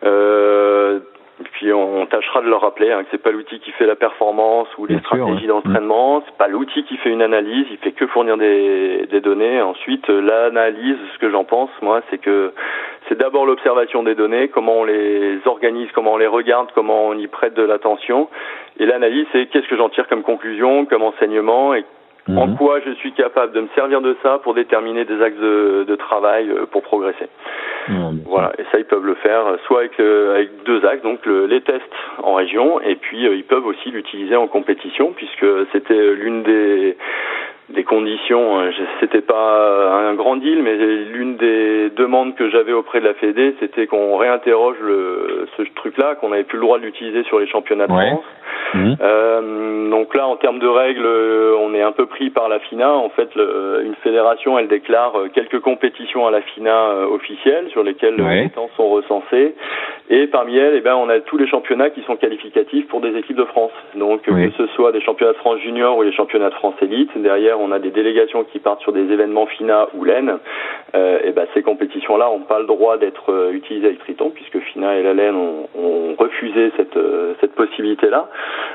Euh, 0.06 1.00
puis 1.44 1.72
on 1.74 2.06
tâchera 2.06 2.42
de 2.42 2.50
leur 2.50 2.62
rappeler 2.62 2.92
hein, 2.92 3.04
que 3.04 3.10
c'est 3.12 3.22
pas 3.22 3.32
l'outil 3.32 3.60
qui 3.60 3.72
fait 3.72 3.86
la 3.86 3.96
performance 3.96 4.68
ou 4.78 4.86
les 4.86 4.96
Bien 4.96 5.04
stratégies 5.04 5.48
d'entraînement, 5.48 6.24
c'est 6.26 6.38
pas 6.38 6.48
l'outil 6.48 6.84
qui 6.84 6.98
fait 6.98 7.10
une 7.10 7.22
analyse, 7.22 7.66
il 7.72 7.78
fait 7.78 7.92
que 7.92 8.08
fournir 8.08 8.38
des, 8.38 9.08
des 9.10 9.22
données. 9.22 9.62
Ensuite, 9.62 10.10
euh, 10.10 10.22
l'analyse, 10.22 10.98
ce 11.14 11.20
que 11.20 11.30
j'en 11.30 11.44
pense, 11.44 11.70
moi, 11.82 12.02
c'est 12.10 12.18
que 12.18 12.54
c'est 13.08 13.18
d'abord 13.18 13.46
l'observation 13.46 14.04
des 14.04 14.16
données, 14.16 14.50
comment 14.50 14.80
on 14.80 14.84
les 14.84 15.40
organise, 15.46 15.90
comment 15.94 16.14
on 16.14 16.18
les 16.18 16.28
regarde, 16.28 16.70
comment 16.76 17.08
on 17.08 17.14
y 17.14 17.28
prête 17.28 17.54
de 17.54 17.64
l'attention. 17.64 18.30
Et 18.80 18.86
l'analyse, 18.86 19.26
c'est 19.32 19.48
qu'est-ce 19.48 19.68
que 19.68 19.78
j'en 19.78 19.90
tire 19.90 20.08
comme 20.08 20.24
conclusion, 20.24 20.86
comme 20.86 21.04
enseignement 21.04 21.74
et 21.74 21.86
en 22.38 22.48
Mhm. 22.48 22.58
quoi 22.58 22.80
je 22.86 22.92
suis 22.94 23.12
capable 23.14 23.54
de 23.54 23.62
me 23.62 23.68
servir 23.76 24.02
de 24.02 24.16
ça 24.24 24.40
pour 24.44 24.54
déterminer 24.54 25.06
des 25.06 25.22
axes 25.22 25.38
de, 25.40 25.84
de 25.88 25.96
travail 25.96 26.50
euh, 26.50 26.66
pour 26.72 26.82
progresser. 26.84 27.28
Voilà, 28.26 28.52
et 28.60 28.64
ça 28.72 28.78
ils 28.78 28.86
peuvent 28.86 29.06
le 29.06 29.16
faire 29.16 29.48
euh, 29.48 29.58
soit 29.66 29.80
avec, 29.80 30.00
euh, 30.00 30.36
avec 30.36 30.64
deux 30.64 30.86
axes, 30.86 31.02
donc 31.02 31.26
le- 31.26 31.48
les 31.48 31.62
tests 31.62 31.82
en 32.22 32.36
région, 32.36 32.80
et 32.82 32.96
puis 32.96 33.26
euh, 33.28 33.34
ils 33.36 33.44
peuvent 33.46 33.66
aussi 33.66 33.90
l'utiliser 33.90 34.36
en 34.36 34.48
compétition, 34.48 35.12
puisque 35.16 35.46
c'était 35.72 36.14
l'une 36.14 36.44
des 36.44 36.96
des 37.72 37.84
conditions. 37.84 38.60
euh, 38.62 38.72
C'était 39.00 39.22
pas 39.22 40.00
un 40.10 40.14
grand 40.16 40.36
deal, 40.38 40.62
mais 40.64 40.76
l'une 40.76 41.38
des 41.38 41.90
demandes 41.92 42.36
que 42.36 42.50
j'avais 42.50 42.74
auprès 42.74 43.00
de 43.00 43.06
la 43.06 43.14
Fédé, 43.16 43.56
c'était 43.60 43.88
qu'on 43.88 44.18
réinterroge 44.18 44.78
le, 44.82 45.48
ce 45.58 45.64
truc-là, 45.76 46.16
qu'on 46.16 46.30
n'avait 46.30 46.44
plus 46.44 46.58
le 46.58 46.64
droit 46.64 46.80
de 46.80 46.84
l'utiliser 46.86 47.24
sur 47.24 47.40
les 47.40 47.48
championnats 47.48 47.88
de 47.88 47.94
Ouais. 47.94 48.08
France. 48.08 48.24
Mhm. 48.74 48.96
Euh, 49.02 49.90
donc 49.90 50.14
là, 50.16 50.28
en 50.28 50.36
termes 50.36 50.60
de 50.60 50.68
règles, 50.68 51.06
euh, 51.06 51.56
on 51.60 51.74
est 51.74 51.82
un 51.82 51.92
peu 51.92 52.06
pris 52.06 52.30
par 52.30 52.50
la 52.50 52.60
FINA. 52.60 52.92
En 52.92 53.10
fait, 53.10 53.34
le- 53.36 53.82
une 53.86 53.96
fédération, 53.96 54.58
elle 54.60 54.68
déclare 54.68 55.14
quelques 55.34 55.60
compétitions 55.60 56.28
à 56.28 56.32
la 56.32 56.42
FINA 56.42 57.08
officielles 57.12 57.68
sur 57.70 57.84
lesquelles 57.84 58.20
Ouais. 58.22 58.44
les 58.44 58.50
temps 58.50 58.70
sont 58.76 58.90
recensés. 58.90 59.56
Et 60.10 60.28
parmi 60.28 60.58
elles, 60.58 60.74
eh 60.76 60.82
ben, 60.82 60.96
on 60.96 61.10
a 61.10 61.20
tous 61.20 61.38
les 61.38 61.48
championnats 61.48 61.90
qui 61.92 62.02
sont 62.04 62.16
qualificatifs 62.16 62.88
pour 62.88 63.00
des 63.02 63.16
équipes 63.18 63.38
de 63.38 63.46
France. 63.46 63.72
Donc 63.96 64.22
Oui. 64.28 64.50
que 64.52 64.58
ce 64.58 64.68
soit 64.74 64.92
des 64.92 65.02
championnats 65.02 65.34
de 65.34 65.38
France 65.38 65.60
junior 65.60 65.98
ou 65.98 66.04
les 66.04 66.12
championnats 66.14 66.50
de 66.50 66.56
France 66.56 66.76
élite. 66.82 67.12
Derrière, 67.16 67.59
on 67.60 67.72
a 67.72 67.80
des 67.80 67.92
délégations 67.92 68.44
qui 68.44 68.60
partent 68.60 68.82
sur 68.82 68.94
des 68.94 69.12
événements 69.12 69.46
FINA 69.46 69.88
ou 69.94 70.04
LEN. 70.04 70.40
Euh, 70.96 71.20
et 71.24 71.32
ben, 71.32 71.46
ces 71.54 71.62
compétitions-là 71.62 72.26
n'ont 72.26 72.40
pas 72.40 72.60
le 72.60 72.66
droit 72.66 72.98
d'être 72.98 73.32
euh, 73.32 73.52
utilisées 73.52 73.88
avec 73.88 74.00
Triton, 74.00 74.32
puisque 74.32 74.60
FINA 74.60 74.98
et 74.98 75.04
la 75.04 75.14
LEN 75.14 75.36
ont, 75.36 75.70
ont 75.76 76.16
refusé 76.18 76.72
cette, 76.78 76.98
euh, 76.98 77.34
cette 77.42 77.54
possibilité-là. 77.56 78.28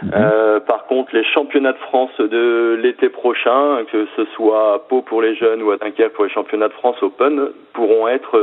Mhm. 0.03 0.61
Par 0.67 0.87
contre, 0.87 1.15
les 1.15 1.25
championnats 1.25 1.73
de 1.73 1.79
France 1.79 2.17
de 2.19 2.79
l'été 2.81 3.09
prochain, 3.09 3.85
que 3.91 4.07
ce 4.17 4.25
soit 4.37 4.75
à 4.75 4.79
Pau 4.79 5.03
pour 5.03 5.23
les 5.23 5.35
jeunes 5.35 5.63
ou 5.63 5.71
à 5.71 5.77
Dunkerque 5.77 6.13
pour 6.13 6.25
les 6.25 6.31
championnats 6.31 6.69
de 6.69 6.73
France 6.75 7.03
Open, 7.03 7.49
pourront 7.73 8.09
être 8.09 8.39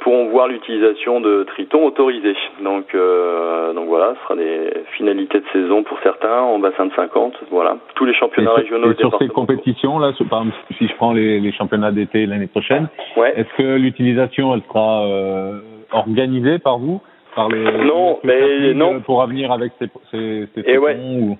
pourront 0.00 0.28
voir 0.28 0.48
l'utilisation 0.48 1.20
de 1.20 1.44
Triton 1.44 1.86
autorisée. 1.86 2.36
Donc 2.62 2.94
euh, 2.94 3.72
donc 3.72 3.88
voilà, 3.88 4.14
ce 4.16 4.22
sera 4.24 4.36
des 4.36 4.72
finalités 4.96 5.40
de 5.40 5.44
saison 5.52 5.82
pour 5.82 5.98
certains 6.02 6.40
en 6.42 6.58
bassin 6.58 6.86
de 6.86 6.92
50. 6.94 7.34
Voilà, 7.50 7.76
tous 7.94 8.04
les 8.04 8.12
Et 8.12 8.16
championnats 8.16 8.50
sur, 8.50 8.62
régionaux. 8.62 8.92
et 8.92 8.94
sur 8.96 9.16
ces 9.18 9.28
compétitions 9.28 9.98
là, 9.98 10.12
par 10.28 10.40
exemple, 10.42 10.56
si 10.78 10.86
je 10.88 10.94
prends 10.96 11.12
les, 11.12 11.40
les 11.40 11.52
championnats 11.52 11.92
d'été 11.92 12.26
l'année 12.26 12.46
prochaine, 12.46 12.88
Ouais. 13.16 13.32
est-ce 13.36 13.56
que 13.56 13.76
l'utilisation 13.76 14.54
elle 14.54 14.62
sera 14.68 15.06
euh, 15.06 15.60
organisée 15.92 16.58
par 16.58 16.78
vous, 16.78 17.00
par 17.34 17.48
les 17.48 17.62
Non, 17.64 18.18
les 18.22 18.28
mais 18.68 18.74
non. 18.74 18.94
euh, 18.96 18.98
pour 19.00 19.24
venir 19.26 19.50
avec 19.52 19.72
ces 19.78 19.86
ces, 20.10 20.46
ces 20.54 20.70
Et 20.70 20.78
ouais. 20.78 20.94
tritons 20.94 21.14
ou- 21.32 21.38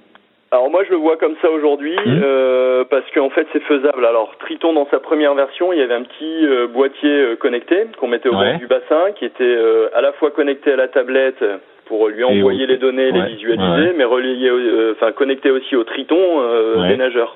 Alors 0.52 0.68
moi 0.68 0.82
je 0.84 0.90
le 0.90 0.96
vois 0.96 1.16
comme 1.16 1.36
ça 1.40 1.48
aujourd'hui 1.50 1.94
Mhm. 1.94 2.20
euh, 2.24 2.84
parce 2.90 3.08
qu'en 3.14 3.30
fait 3.30 3.46
c'est 3.52 3.62
faisable. 3.62 4.04
Alors 4.04 4.34
Triton 4.40 4.72
dans 4.72 4.88
sa 4.90 4.98
première 4.98 5.34
version 5.34 5.72
il 5.72 5.78
y 5.78 5.82
avait 5.82 5.94
un 5.94 6.02
petit 6.02 6.44
euh, 6.46 6.66
boîtier 6.66 7.08
euh, 7.22 7.36
connecté 7.36 7.86
qu'on 7.98 8.08
mettait 8.08 8.28
au 8.28 8.34
Ouais. 8.36 8.50
bord 8.50 8.58
du 8.58 8.66
bassin 8.66 9.12
qui 9.14 9.24
était 9.26 9.44
euh, 9.44 9.88
à 9.94 10.00
la 10.00 10.12
fois 10.12 10.32
connecté 10.32 10.72
à 10.72 10.76
la 10.76 10.88
tablette 10.88 11.44
pour 11.90 12.06
lui 12.08 12.22
envoyer 12.22 12.66
les 12.66 12.76
données, 12.76 13.10
les 13.10 13.20
ouais, 13.20 13.26
visualiser, 13.34 13.88
ouais. 13.88 13.94
mais 13.96 14.04
relié, 14.04 14.48
au- 14.48 14.56
euh, 14.56 14.92
enfin 14.96 15.10
connecté 15.10 15.50
aussi 15.50 15.74
au 15.74 15.82
Triton 15.82 16.16
euh, 16.40 16.88
des 16.88 16.96
nageurs. 16.96 17.34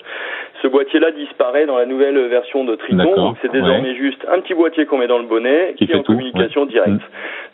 Ce 0.62 0.68
boîtier-là 0.68 1.10
disparaît 1.10 1.66
dans 1.66 1.76
la 1.76 1.86
nouvelle 1.86 2.16
version 2.28 2.64
de 2.64 2.76
Triton, 2.76 3.16
donc 3.16 3.36
c'est 3.42 3.50
désormais 3.50 3.96
juste 3.96 4.24
un 4.32 4.38
petit 4.40 4.54
boîtier 4.54 4.86
qu'on 4.86 4.98
met 4.98 5.08
dans 5.08 5.18
le 5.18 5.26
bonnet 5.26 5.74
Qui 5.76 5.84
est 5.84 5.94
en 5.96 5.98
tout, 5.98 6.12
communication 6.12 6.66
directe. 6.66 6.90
Mhm. 6.92 7.00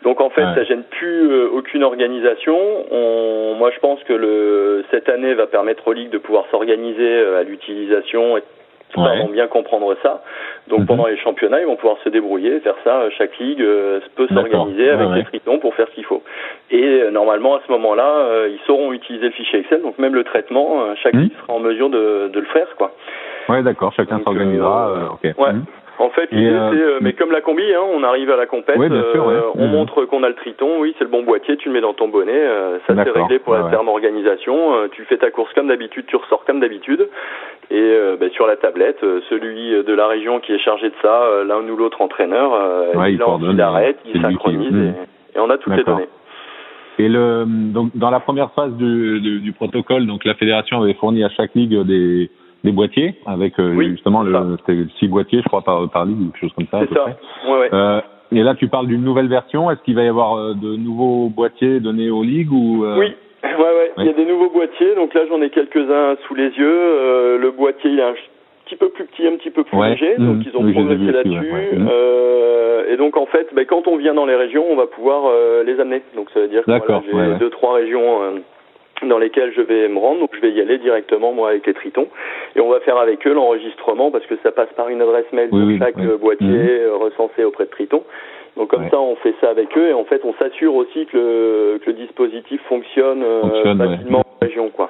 Donc 0.03 0.21
en 0.21 0.29
fait, 0.29 0.43
ça 0.55 0.63
gêne 0.63 0.83
plus 0.91 1.29
euh, 1.31 1.47
aucune 1.51 1.83
organisation. 1.83 2.55
On, 2.91 3.55
moi, 3.57 3.71
je 3.73 3.79
pense 3.79 4.01
que 4.03 4.13
le, 4.13 4.85
cette 4.91 5.09
année 5.09 5.33
va 5.33 5.47
permettre 5.47 5.87
aux 5.87 5.93
ligues 5.93 6.11
de 6.11 6.19
pouvoir 6.19 6.45
s'organiser 6.51 7.01
euh, 7.01 7.39
à 7.39 7.43
l'utilisation 7.43 8.37
et 8.37 8.43
pardon, 8.93 9.29
bien 9.31 9.47
comprendre 9.47 9.95
ça. 10.03 10.21
Donc 10.67 10.79
Mhm. 10.81 10.85
pendant 10.87 11.07
les 11.07 11.17
championnats, 11.17 11.59
ils 11.61 11.65
vont 11.67 11.75
pouvoir 11.75 11.97
se 12.03 12.09
débrouiller, 12.09 12.59
faire 12.61 12.75
ça. 12.83 13.09
Chaque 13.17 13.37
ligue 13.39 13.61
euh, 13.61 13.99
peut 14.15 14.27
s'organiser 14.33 14.83
Ouais, 14.85 14.89
avec 14.89 15.09
ouais. 15.09 15.15
les 15.17 15.23
tritons 15.23 15.59
pour 15.59 15.73
faire 15.75 15.87
ce 15.89 15.95
qu'il 15.95 16.05
faut. 16.05 16.21
Et 16.69 16.83
euh, 16.83 17.11
normalement, 17.11 17.55
à 17.55 17.61
ce 17.65 17.71
moment-là, 17.71 18.07
euh, 18.09 18.49
ils 18.51 18.59
sauront 18.65 18.93
utiliser 18.93 19.25
le 19.25 19.31
fichier 19.31 19.59
Excel. 19.59 19.81
Donc 19.81 19.97
même 19.99 20.15
le 20.15 20.23
traitement, 20.23 20.95
chaque 20.95 21.13
Mhm. 21.13 21.21
ligue 21.21 21.33
sera 21.41 21.53
en 21.53 21.59
mesure 21.59 21.89
de, 21.89 22.29
de 22.33 22.39
le 22.39 22.45
faire, 22.47 22.67
quoi. 22.77 22.91
Ouais, 23.49 23.63
d'accord, 23.63 23.91
chacun 23.93 24.19
s'organisera. 24.23 25.09
ok. 25.13 25.23
ouais. 25.37 25.53
Mhm. 25.53 25.65
En 25.99 26.09
fait, 26.09 26.31
l'idée, 26.31 26.57
c'est, 26.71 27.03
mais 27.03 27.13
comme 27.13 27.31
la 27.31 27.41
combi, 27.41 27.61
hein, 27.75 27.81
on 27.93 28.01
arrive 28.01 28.31
à 28.31 28.35
la 28.35 28.47
compète, 28.47 28.75
sûr, 28.77 29.27
ouais. 29.27 29.35
on 29.55 29.65
Mhm. 29.67 29.71
montre 29.71 30.05
qu'on 30.05 30.23
a 30.23 30.29
le 30.29 30.33
triton, 30.33 30.79
oui, 30.79 30.95
c'est 30.97 31.03
le 31.03 31.11
bon 31.11 31.21
boîtier, 31.21 31.57
tu 31.57 31.67
le 31.69 31.75
mets 31.75 31.81
dans 31.81 31.93
ton 31.93 32.07
bonnet, 32.07 32.41
ça 32.87 32.95
c'est 32.95 33.11
réglé 33.11 33.37
pour 33.37 33.53
ouais, 33.53 33.59
la 33.59 33.65
ouais. 33.65 33.71
terme 33.71 33.87
organisation, 33.87 34.89
tu 34.93 35.03
fais 35.05 35.17
ta 35.17 35.29
course 35.29 35.53
comme 35.53 35.67
d'habitude, 35.67 36.05
tu 36.07 36.15
ressors 36.15 36.43
comme 36.45 36.59
d'habitude, 36.59 37.07
et 37.71 37.79
euh, 37.79 38.17
ben, 38.19 38.29
sur 38.31 38.45
la 38.47 38.55
tablette, 38.57 39.03
euh, 39.03 39.21
celui 39.29 39.71
de 39.83 39.93
la 39.93 40.07
région 40.07 40.39
qui 40.39 40.51
est 40.51 40.59
chargé 40.59 40.89
de 40.89 40.95
ça, 41.01 41.23
euh, 41.23 41.43
l'un 41.45 41.61
ou 41.67 41.75
l'autre 41.77 42.01
entraîneur, 42.01 42.53
euh, 42.53 42.93
Ouais, 42.95 43.13
il 43.13 43.21
il 43.41 43.51
il 43.53 43.61
arrête, 43.61 43.97
il 44.05 44.11
qui- 44.13 44.21
synchronise, 44.21 44.71
Mhm. 44.71 44.93
et, 45.33 45.37
et 45.37 45.39
on 45.39 45.49
a 45.49 45.57
toutes 45.57 45.75
les 45.75 45.83
données. 45.83 46.07
Et 46.99 47.07
le 47.07 47.45
donc 47.47 47.91
dans 47.95 48.09
la 48.11 48.19
première 48.19 48.51
phase 48.51 48.73
du, 48.75 49.19
du, 49.21 49.39
du 49.39 49.51
protocole, 49.53 50.05
donc 50.05 50.25
la 50.25 50.35
fédération 50.35 50.81
avait 50.81 50.93
fourni 50.95 51.23
à 51.23 51.29
chaque 51.29 51.55
ligue 51.55 51.75
des 51.83 52.29
des 52.63 52.71
boîtiers 52.71 53.15
avec 53.25 53.57
euh, 53.59 53.73
Oui, 53.75 53.89
justement 53.89 54.21
le 54.21 54.57
six 54.99 55.07
boîtiers, 55.07 55.39
je 55.41 55.47
crois 55.47 55.61
par 55.61 55.89
par 55.89 56.05
ligue 56.05 56.19
ou 56.21 56.25
quelque 56.31 56.41
chose 56.41 56.53
comme 56.55 56.67
ça. 56.69 56.79
C'est 56.87 56.93
ça, 56.93 57.05
ouais, 57.47 57.59
ouais. 57.59 57.69
Euh, 57.73 58.01
et 58.33 58.43
là, 58.43 58.53
tu 58.55 58.67
parles 58.67 58.87
d'une 58.87 59.03
nouvelle 59.03 59.27
version. 59.27 59.71
Est-ce 59.71 59.81
qu'il 59.81 59.95
va 59.95 60.03
y 60.03 60.07
avoir 60.07 60.35
euh, 60.37 60.53
de 60.53 60.75
nouveaux 60.75 61.29
boîtiers 61.29 61.79
donnés 61.79 62.09
aux 62.11 62.23
ligues 62.23 62.51
ou 62.51 62.85
euh, 62.85 62.99
Oui, 62.99 63.13
ouais, 63.43 63.49
ouais. 63.57 63.91
Il 63.97 64.05
y 64.05 64.07
a 64.07 64.11
Oui. 64.11 64.13
des 64.15 64.25
nouveaux 64.25 64.49
boîtiers. 64.49 64.95
Donc 64.95 65.13
là, 65.13 65.21
j'en 65.27 65.41
ai 65.41 65.49
quelques-uns 65.49 66.15
sous 66.27 66.35
les 66.35 66.49
yeux. 66.49 66.67
Euh, 66.67 67.37
le 67.37 67.51
boîtier, 67.51 67.89
il 67.91 67.99
est 67.99 68.03
un 68.03 68.13
petit 68.65 68.75
peu 68.75 68.89
plus 68.89 69.05
petit, 69.05 69.27
un 69.27 69.35
petit 69.35 69.49
peu 69.49 69.63
plus 69.63 69.77
Ouais. 69.77 69.89
léger. 69.91 70.15
Donc 70.17 70.37
ils 70.45 70.55
ont 70.55 70.63
Oui, 70.63 70.73
progressé 70.73 71.11
là-dessus. 71.11 71.51
ouais. 71.51 71.69
Euh, 71.89 72.85
et 72.93 72.97
donc 72.97 73.17
en 73.17 73.25
fait, 73.25 73.47
ben, 73.53 73.65
quand 73.65 73.87
on 73.87 73.97
vient 73.97 74.13
dans 74.13 74.25
les 74.25 74.35
régions, 74.35 74.65
on 74.69 74.75
va 74.75 74.87
pouvoir 74.87 75.23
euh, 75.27 75.63
les 75.63 75.79
amener. 75.79 76.01
Donc 76.15 76.29
ça 76.33 76.39
veut 76.41 76.47
dire 76.47 76.63
que 76.63 76.71
voilà, 76.71 77.01
j'ai 77.31 77.39
deux, 77.39 77.49
trois 77.49 77.73
régions. 77.73 78.23
euh, 78.23 78.31
dans 79.07 79.17
lesquelles 79.17 79.51
je 79.55 79.61
vais 79.61 79.87
me 79.87 79.97
rendre, 79.97 80.19
donc 80.19 80.29
je 80.35 80.41
vais 80.41 80.51
y 80.51 80.61
aller 80.61 80.77
directement 80.77 81.31
moi 81.33 81.49
avec 81.49 81.65
les 81.65 81.73
tritons 81.73 82.07
et 82.55 82.59
on 82.61 82.69
va 82.69 82.79
faire 82.81 82.97
avec 82.97 83.25
eux 83.25 83.33
l'enregistrement 83.33 84.11
parce 84.11 84.27
que 84.27 84.35
ça 84.43 84.51
passe 84.51 84.69
par 84.77 84.89
une 84.89 85.01
adresse 85.01 85.25
mail 85.33 85.49
Oui, 85.51 85.63
oui, 85.65 85.79
chaque 85.79 85.97
oui. 85.97 86.05
boîtier 86.21 86.45
Mhm. 86.47 86.67
euh, 86.69 86.95
recensé 86.97 87.43
auprès 87.43 87.63
de 87.65 87.71
Triton. 87.71 88.03
Donc 88.57 88.69
comme 88.69 88.83
Ouais. 88.83 88.89
ça, 88.89 88.99
on 88.99 89.15
fait 89.17 89.33
ça 89.41 89.49
avec 89.49 89.75
eux 89.77 89.89
et 89.89 89.93
en 89.93 90.03
fait, 90.03 90.21
on 90.25 90.33
s'assure 90.33 90.75
aussi 90.75 91.05
que 91.05 91.17
le, 91.17 91.79
que 91.79 91.89
le 91.91 91.93
dispositif 91.97 92.61
fonctionne, 92.67 93.23
euh, 93.23 93.73
ouais. 93.73 93.77
facilement 93.87 94.19
en 94.19 94.45
région, 94.45 94.69
quoi. 94.69 94.89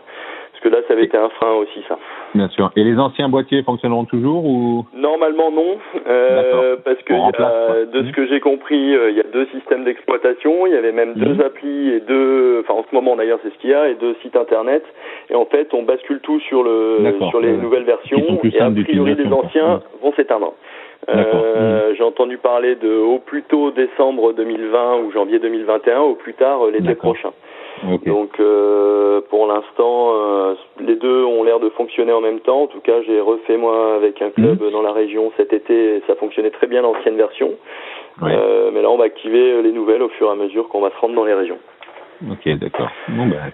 Parce 0.51 0.63
que 0.63 0.69
là, 0.69 0.83
ça 0.87 0.93
avait 0.93 1.05
été 1.05 1.17
un 1.17 1.29
frein 1.29 1.53
aussi, 1.53 1.81
ça. 1.87 1.97
Bien 2.35 2.47
sûr. 2.49 2.71
Et 2.75 2.83
les 2.83 2.97
anciens 2.99 3.29
boîtiers 3.29 3.63
fonctionneront 3.63 4.05
toujours 4.05 4.45
ou? 4.45 4.85
Normalement 4.93 5.51
non, 5.51 5.77
euh, 6.07 6.75
parce 6.85 7.01
que 7.03 7.13
y 7.13 7.17
a- 7.17 7.85
de 7.85 7.99
ce 8.01 8.05
Mhm. 8.07 8.11
que 8.11 8.27
j'ai 8.27 8.39
compris, 8.39 8.95
euh, 8.95 9.09
il 9.09 9.17
y 9.17 9.19
a 9.19 9.23
deux 9.33 9.45
systèmes 9.47 9.83
d'exploitation, 9.85 10.67
il 10.67 10.73
y 10.73 10.77
avait 10.77 10.91
même 10.91 11.13
deux 11.15 11.41
applis 11.43 11.89
et 11.89 11.99
deux, 12.01 12.59
enfin 12.61 12.79
en 12.79 12.85
ce 12.87 12.93
moment 12.95 13.15
d'ailleurs 13.15 13.39
c'est 13.43 13.51
ce 13.51 13.57
qu'il 13.57 13.71
y 13.71 13.73
a, 13.73 13.89
et 13.89 13.95
deux 13.95 14.15
sites 14.21 14.35
internet, 14.35 14.83
et 15.31 15.35
en 15.35 15.45
fait 15.45 15.73
on 15.73 15.81
bascule 15.83 16.19
tout 16.21 16.39
sur 16.41 16.61
le 16.63 16.99
sur 17.29 17.39
les 17.41 17.51
ouais, 17.51 17.57
nouvelles 17.57 17.83
versions, 17.83 18.17
et 18.43 18.59
a 18.59 18.69
priori 18.69 19.15
les 19.15 19.23
quoi. 19.25 19.37
anciens 19.45 19.81
vont 20.01 20.13
s'éteindre. 20.13 20.53
Euh, 21.15 21.93
J'ai 21.95 22.03
entendu 22.03 22.37
parler 22.37 22.75
de 22.75 22.93
au 22.97 23.19
plus 23.19 23.43
tôt 23.43 23.71
décembre 23.71 24.33
2020 24.33 24.97
ou 25.03 25.11
janvier 25.11 25.39
2021, 25.39 25.99
au 26.01 26.15
plus 26.15 26.33
tard 26.33 26.65
euh, 26.65 26.71
l'été 26.71 26.95
prochain. 26.95 27.31
Donc 28.05 28.39
euh, 28.39 29.21
pour 29.29 29.47
l'instant, 29.47 30.13
euh, 30.13 30.53
les 30.79 30.95
deux 30.95 31.23
ont 31.23 31.43
l'air 31.43 31.59
de 31.59 31.69
fonctionner 31.69 32.11
en 32.13 32.21
même 32.21 32.39
temps. 32.39 32.63
En 32.63 32.67
tout 32.67 32.79
cas, 32.81 33.01
j'ai 33.07 33.19
refait 33.19 33.57
moi 33.57 33.95
avec 33.95 34.21
un 34.21 34.29
club 34.29 34.61
Mhm. 34.61 34.71
dans 34.71 34.81
la 34.81 34.91
région 34.91 35.31
cet 35.37 35.51
été. 35.53 35.95
et 35.97 36.03
Ça 36.07 36.15
fonctionnait 36.15 36.51
très 36.51 36.67
bien 36.67 36.81
l'ancienne 36.81 37.15
version. 37.17 37.53
Ouais. 38.21 38.37
Mais 38.73 38.81
là, 38.81 38.89
on 38.89 38.97
va 38.97 39.05
activer 39.05 39.61
les 39.63 39.71
nouvelles 39.71 40.03
au 40.03 40.09
fur 40.09 40.27
et 40.27 40.31
à 40.31 40.35
mesure 40.35 40.67
qu'on 40.69 40.81
va 40.81 40.91
se 40.91 40.97
rendre 40.97 41.15
dans 41.15 41.25
les 41.25 41.33
régions. 41.33 41.57
Ok, 42.29 42.47
d'accord. 42.59 42.89
Bon 43.09 43.25
ben, 43.25 43.51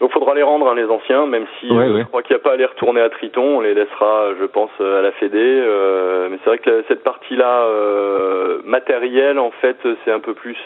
Donc 0.00 0.12
faudra 0.12 0.34
les 0.34 0.42
rendre 0.42 0.66
hein, 0.66 0.74
les 0.74 0.86
anciens, 0.86 1.26
même 1.26 1.44
si 1.58 1.70
euh, 1.70 1.98
je 1.98 2.04
crois 2.04 2.22
qu'il 2.22 2.34
n'y 2.34 2.40
a 2.40 2.42
pas 2.42 2.54
à 2.54 2.56
les 2.56 2.64
retourner 2.64 3.02
à 3.02 3.10
Triton, 3.10 3.58
on 3.58 3.60
les 3.60 3.74
laissera, 3.74 4.28
je 4.40 4.46
pense, 4.46 4.70
à 4.80 5.02
la 5.02 5.12
Fédé. 5.12 5.38
Euh, 5.38 6.28
mais 6.30 6.38
c'est 6.42 6.48
vrai 6.48 6.58
que 6.58 6.84
cette 6.88 7.04
partie-là 7.04 7.64
euh, 7.64 8.60
matérielle, 8.64 9.38
en 9.38 9.50
fait, 9.50 9.76
c'est 10.04 10.10
un 10.10 10.20
peu 10.20 10.32
plus 10.32 10.56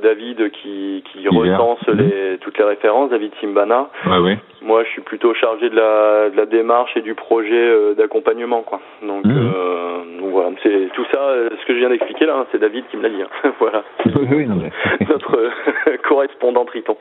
David 0.00 0.48
qui, 0.52 1.02
qui 1.10 1.26
recense 1.26 1.84
mhm. 1.88 1.98
les, 1.98 2.38
toutes 2.38 2.56
les 2.56 2.64
références, 2.64 3.10
David 3.10 3.32
Simbana. 3.40 3.88
Ouais, 4.06 4.38
Moi, 4.62 4.84
je 4.84 4.90
suis 4.90 5.02
plutôt 5.02 5.34
chargé 5.34 5.70
de 5.70 5.76
la, 5.76 6.30
de 6.30 6.36
la 6.36 6.46
démarche 6.46 6.96
et 6.96 7.02
du 7.02 7.14
projet 7.14 7.94
d'accompagnement, 7.96 8.62
quoi. 8.62 8.78
Donc, 9.02 9.24
mhm. 9.24 10.20
donc 10.20 10.30
voilà, 10.30 10.50
c'est 10.62 10.88
tout 10.94 11.04
ça, 11.10 11.34
ce 11.50 11.66
que 11.66 11.74
je 11.74 11.80
viens 11.80 11.90
d'expliquer 11.90 12.26
là, 12.26 12.36
hein, 12.36 12.46
c'est 12.52 12.60
David 12.60 12.84
qui 12.92 12.96
me 12.96 13.02
l'a 13.02 13.08
dit. 13.08 13.22
Hein. 13.22 13.52
voilà. 13.58 13.82
Oui, 14.30 14.46
non, 14.46 14.54
mais... 14.54 14.70
Notre 15.08 15.50
correspondant 16.08 16.64
Triton. 16.64 16.96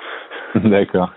D'accord. 0.56 1.10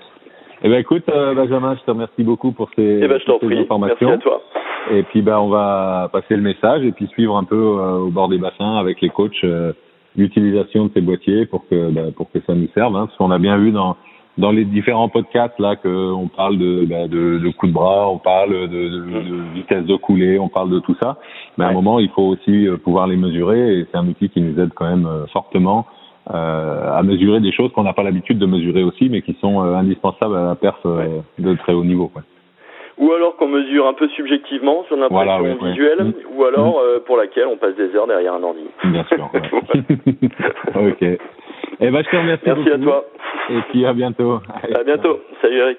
Eh 0.63 0.69
ben 0.69 0.79
écoute, 0.79 1.05
euh, 1.09 1.35
Benjamin, 1.35 1.77
je 1.77 1.85
te 1.85 1.91
remercie 1.91 2.23
beaucoup 2.23 2.53
pour 2.53 2.71
ces, 2.77 3.01
eh 3.03 3.09
ben, 3.09 3.21
informations. 3.61 4.09
Merci 4.09 4.15
à 4.15 4.19
toi. 4.19 4.43
Et 4.91 5.03
puis 5.03 5.21
ben 5.21 5.39
on 5.39 5.49
va 5.49 6.09
passer 6.13 6.37
le 6.37 6.43
message 6.43 6.83
et 6.85 6.93
puis 6.93 7.07
suivre 7.09 7.37
un 7.37 7.45
peu 7.45 7.57
euh, 7.57 7.99
au 7.99 8.11
bord 8.11 8.29
des 8.29 8.39
bassins 8.39 8.77
avec 8.77 9.01
les 9.01 9.11
coachs 9.11 9.33
euh, 9.45 9.73
l'utilisation 10.17 10.87
de 10.87 10.93
ces 10.95 11.01
boîtiers 11.01 11.45
pour 11.47 11.69
que 11.69 11.91
ben, 11.91 12.13
pour 12.13 12.31
que 12.31 12.39
ça 12.47 12.55
nous 12.55 12.69
serve. 12.75 12.97
Hein, 12.97 13.07
parce 13.07 13.17
qu'on 13.19 13.31
a 13.31 13.39
bien 13.39 13.59
vu 13.59 13.73
dans 13.73 13.97
dans 14.39 14.51
les 14.51 14.65
différents 14.65 15.09
podcasts 15.09 15.59
là 15.59 15.77
qu'on 15.77 16.29
parle 16.35 16.59
de, 16.59 16.85
ben, 16.85 17.09
de, 17.09 17.39
de 17.39 17.51
coups 17.51 17.73
de 17.73 17.75
bras, 17.75 18.09
on 18.09 18.19
parle 18.19 18.53
de, 18.53 18.67
de, 18.67 18.89
de, 18.89 19.55
vitesse 19.55 19.85
de 19.85 19.97
coulée, 19.97 20.39
on 20.39 20.49
parle 20.49 20.71
de 20.71 20.79
tout 20.79 20.95
ça. 21.03 21.17
Mais 21.57 21.65
à 21.65 21.69
un 21.69 21.73
moment, 21.73 21.99
il 22.01 22.11
faut 22.11 22.23
aussi 22.23 22.67
pouvoir 22.85 23.07
les 23.07 23.17
mesurer 23.17 23.79
et 23.79 23.87
c'est 23.91 23.97
un 23.97 24.07
outil 24.07 24.29
qui 24.29 24.43
nous 24.43 24.61
aide 24.61 24.73
quand 24.75 24.89
même 24.89 25.09
fortement 25.33 25.87
euh, 25.89 25.96
à 26.29 27.03
mesurer 27.03 27.41
des 27.41 27.53
choses 27.53 27.73
qu'on 27.73 27.85
n'a 27.85 27.93
pas 27.93 28.03
l'habitude 28.03 28.39
de 28.39 28.47
mesurer 28.47 28.83
aussi, 28.83 29.09
mais 29.09 29.23
qui 29.23 29.37
sont 29.41 29.63
euh, 29.63 29.75
indispensables 29.75 30.37
à 30.37 30.47
la 30.47 30.55
perf 30.55 30.79
euh, 30.85 31.21
de 31.39 31.55
très 31.55 31.73
haut 31.73 31.85
niveau. 31.85 32.09
Quoi. 32.09 32.23
Ou 32.99 33.13
alors 33.13 33.37
qu'on 33.37 33.49
mesure 33.49 33.87
un 33.87 33.93
peu 33.93 34.09
subjectivement 34.09 34.85
sur 34.85 34.97
l'impression 34.97 35.57
visuelle, 35.63 36.03
mm. 36.05 36.15
ou 36.35 36.45
alors 36.45 36.81
mm. 36.81 37.01
pour 37.05 37.17
laquelle 37.17 37.47
on 37.47 37.57
passe 37.57 37.77
des 37.77 37.95
heures 37.95 38.07
derrière 38.07 38.35
un 38.35 38.43
ordi. 38.43 38.65
Bien 38.85 39.05
sûr. 39.05 39.31
ok. 40.75 41.03
Eh 41.79 41.91
ben, 41.91 42.03
je 42.03 42.11
te 42.11 42.17
remercie. 42.17 42.43
Merci 42.47 42.71
à 42.71 42.79
toi. 42.79 43.05
Et 43.51 43.61
puis 43.71 43.87
à 43.87 43.93
bientôt. 43.93 44.41
À 44.75 44.83
bientôt. 44.83 45.21
Salut 45.43 45.59
Eric. 45.59 45.79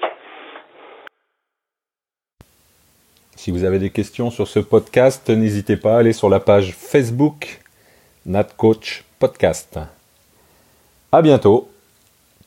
Si 3.35 3.51
vous 3.51 3.63
avez 3.63 3.79
des 3.79 3.89
questions 3.89 4.29
sur 4.29 4.47
ce 4.47 4.59
podcast, 4.59 5.29
n'hésitez 5.29 5.77
pas 5.77 5.95
à 5.95 5.99
aller 5.99 6.13
sur 6.13 6.29
la 6.29 6.39
page 6.39 6.73
Facebook 6.73 7.59
NatCoach 8.25 9.03
Podcast. 9.19 9.96
À 11.09 11.21
bientôt 11.21 11.69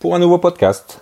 pour 0.00 0.14
un 0.14 0.18
nouveau 0.18 0.36
podcast. 0.36 1.00